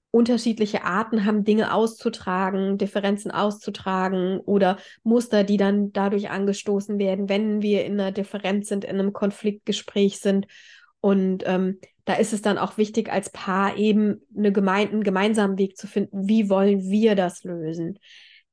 unterschiedliche 0.09 0.83
Arten 0.83 1.25
haben, 1.25 1.43
Dinge 1.43 1.73
auszutragen, 1.73 2.79
Differenzen 2.79 3.29
auszutragen 3.29 4.39
oder 4.39 4.77
Muster, 5.03 5.43
die 5.43 5.57
dann 5.57 5.91
dadurch 5.91 6.29
angestoßen 6.31 6.97
werden, 6.97 7.29
wenn 7.29 7.61
wir 7.61 7.85
in 7.85 7.99
einer 7.99 8.11
Differenz 8.11 8.69
sind, 8.69 8.83
in 8.83 8.99
einem 8.99 9.13
Konfliktgespräch 9.13 10.19
sind. 10.19 10.47
Und 11.01 11.43
ähm, 11.45 11.79
da 12.05 12.15
ist 12.15 12.33
es 12.33 12.41
dann 12.41 12.57
auch 12.57 12.77
wichtig, 12.77 13.11
als 13.11 13.31
Paar 13.31 13.77
eben 13.77 14.21
eine 14.35 14.51
gemein 14.51 14.89
einen 14.89 15.03
gemeinsamen 15.03 15.59
Weg 15.59 15.77
zu 15.77 15.85
finden. 15.85 16.27
Wie 16.27 16.49
wollen 16.49 16.89
wir 16.89 17.13
das 17.15 17.43
lösen? 17.43 17.99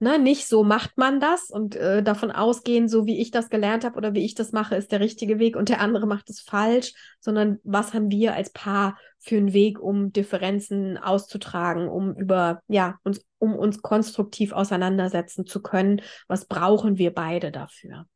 Ne, 0.01 0.19
nicht 0.19 0.49
so 0.49 0.65
macht 0.65 0.99
man 0.99 1.21
das 1.21 1.51
und 1.51 1.77
äh, 1.77 2.03
davon 2.03 2.33
ausgehen, 2.33 2.89
so 2.89 3.07
wie 3.07 3.21
ich 3.21 3.31
das 3.31 3.49
gelernt 3.49 3.85
habe 3.85 3.97
oder 3.97 4.13
wie 4.13 4.25
ich 4.25 4.35
das 4.35 4.51
mache, 4.51 4.75
ist 4.75 4.91
der 4.91 4.99
richtige 5.01 5.39
Weg 5.39 5.57
und 5.57 5.69
der 5.69 5.81
andere 5.81 6.07
macht 6.07 6.29
es 6.31 6.41
falsch, 6.41 6.93
sondern 7.21 7.61
was 7.63 7.95
haben 7.95 8.11
wir 8.11 8.35
als 8.35 8.51
Paar 8.51 8.99
für 9.21 9.37
einen 9.37 9.53
Weg, 9.53 9.81
um 9.81 10.13
Differenzen 10.13 10.99
auszutragen, 10.99 11.89
um 11.89 12.15
über, 12.17 12.61
ja, 12.67 12.99
uns, 13.05 13.25
um 13.39 13.55
uns 13.55 13.83
konstruktiv 13.83 14.53
auseinandersetzen 14.53 15.47
zu 15.47 15.63
können. 15.63 16.03
Was 16.27 16.47
brauchen 16.47 16.99
wir 16.99 17.15
beide 17.15 17.53
dafür? 17.53 18.07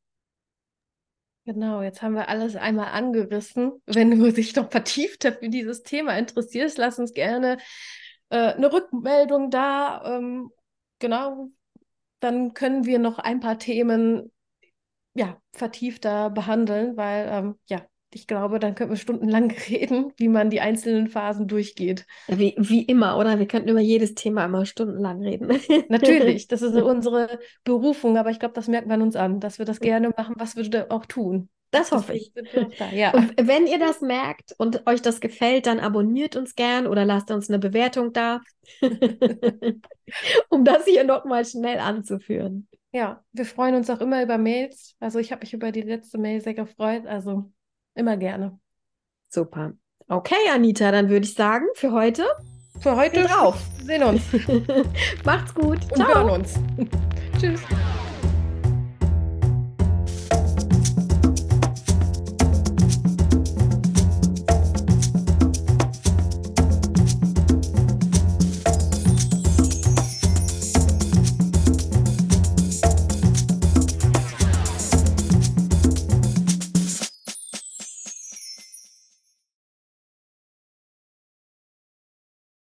Genau, 1.44 1.80
jetzt 1.80 2.02
haben 2.02 2.14
wir 2.14 2.28
alles 2.28 2.56
einmal 2.56 2.88
angerissen. 2.88 3.80
Wenn 3.86 4.10
du 4.10 4.30
dich 4.30 4.54
noch 4.54 4.70
vertiefter 4.70 5.32
für 5.32 5.48
dieses 5.48 5.82
Thema 5.82 6.18
interessierst, 6.18 6.76
lass 6.76 6.98
uns 6.98 7.14
gerne 7.14 7.56
äh, 8.28 8.52
eine 8.52 8.70
Rückmeldung 8.70 9.50
da. 9.50 10.18
Ähm, 10.18 10.50
genau, 10.98 11.50
dann 12.20 12.54
können 12.54 12.84
wir 12.84 12.98
noch 12.98 13.18
ein 13.18 13.40
paar 13.40 13.58
Themen 13.58 14.30
ja, 15.14 15.40
vertiefter 15.52 16.30
behandeln, 16.30 16.96
weil 16.96 17.28
ähm, 17.30 17.58
ja, 17.66 17.82
ich 18.12 18.26
glaube, 18.26 18.58
dann 18.58 18.74
könnten 18.74 18.92
wir 18.92 18.98
stundenlang 18.98 19.50
reden, 19.68 20.12
wie 20.16 20.28
man 20.28 20.50
die 20.50 20.60
einzelnen 20.60 21.08
Phasen 21.08 21.46
durchgeht. 21.46 22.06
Wie, 22.28 22.54
wie 22.56 22.82
immer, 22.82 23.18
oder? 23.18 23.38
Wir 23.38 23.46
könnten 23.46 23.68
über 23.68 23.80
jedes 23.80 24.14
Thema 24.14 24.44
immer 24.44 24.64
stundenlang 24.64 25.22
reden. 25.22 25.48
Natürlich, 25.88 26.48
das 26.48 26.62
ist 26.62 26.74
unsere 26.74 27.38
Berufung, 27.64 28.16
aber 28.16 28.30
ich 28.30 28.38
glaube, 28.38 28.54
das 28.54 28.68
merkt 28.68 28.88
man 28.88 29.02
uns 29.02 29.16
an, 29.16 29.40
dass 29.40 29.58
wir 29.58 29.66
das 29.66 29.80
gerne 29.80 30.10
machen, 30.16 30.34
was 30.38 30.56
wir 30.56 30.68
da 30.68 30.86
auch 30.88 31.06
tun. 31.06 31.48
Das 31.70 31.92
hoffe 31.92 32.14
ich. 32.14 32.32
Da, 32.78 32.90
ja. 32.90 33.12
Wenn 33.40 33.66
ihr 33.66 33.78
das 33.78 34.00
merkt 34.00 34.54
und 34.56 34.86
euch 34.86 35.02
das 35.02 35.20
gefällt, 35.20 35.66
dann 35.66 35.80
abonniert 35.80 36.34
uns 36.34 36.54
gern 36.54 36.86
oder 36.86 37.04
lasst 37.04 37.30
uns 37.30 37.50
eine 37.50 37.58
Bewertung 37.58 38.12
da, 38.12 38.40
um 40.48 40.64
das 40.64 40.86
hier 40.86 41.04
nochmal 41.04 41.44
schnell 41.44 41.78
anzuführen. 41.78 42.68
Ja, 42.92 43.22
wir 43.32 43.44
freuen 43.44 43.74
uns 43.74 43.90
auch 43.90 44.00
immer 44.00 44.22
über 44.22 44.38
Mails. 44.38 44.96
Also 44.98 45.18
ich 45.18 45.30
habe 45.30 45.40
mich 45.40 45.52
über 45.52 45.72
die 45.72 45.82
letzte 45.82 46.16
Mail 46.16 46.40
sehr 46.40 46.54
gefreut. 46.54 47.06
Also 47.06 47.52
immer 47.94 48.16
gerne. 48.16 48.58
Super. 49.28 49.74
Okay, 50.08 50.36
Anita, 50.50 50.90
dann 50.90 51.10
würde 51.10 51.26
ich 51.26 51.34
sagen, 51.34 51.66
für 51.74 51.92
heute. 51.92 52.24
Für 52.80 52.96
heute 52.96 53.24
drauf. 53.24 53.62
sehen 53.84 54.02
uns. 54.02 54.22
Macht's 55.24 55.54
gut. 55.54 55.80
Und 55.90 55.96
Ciao. 55.96 56.14
hören 56.14 56.30
uns. 56.30 56.54
Tschüss. 57.38 57.60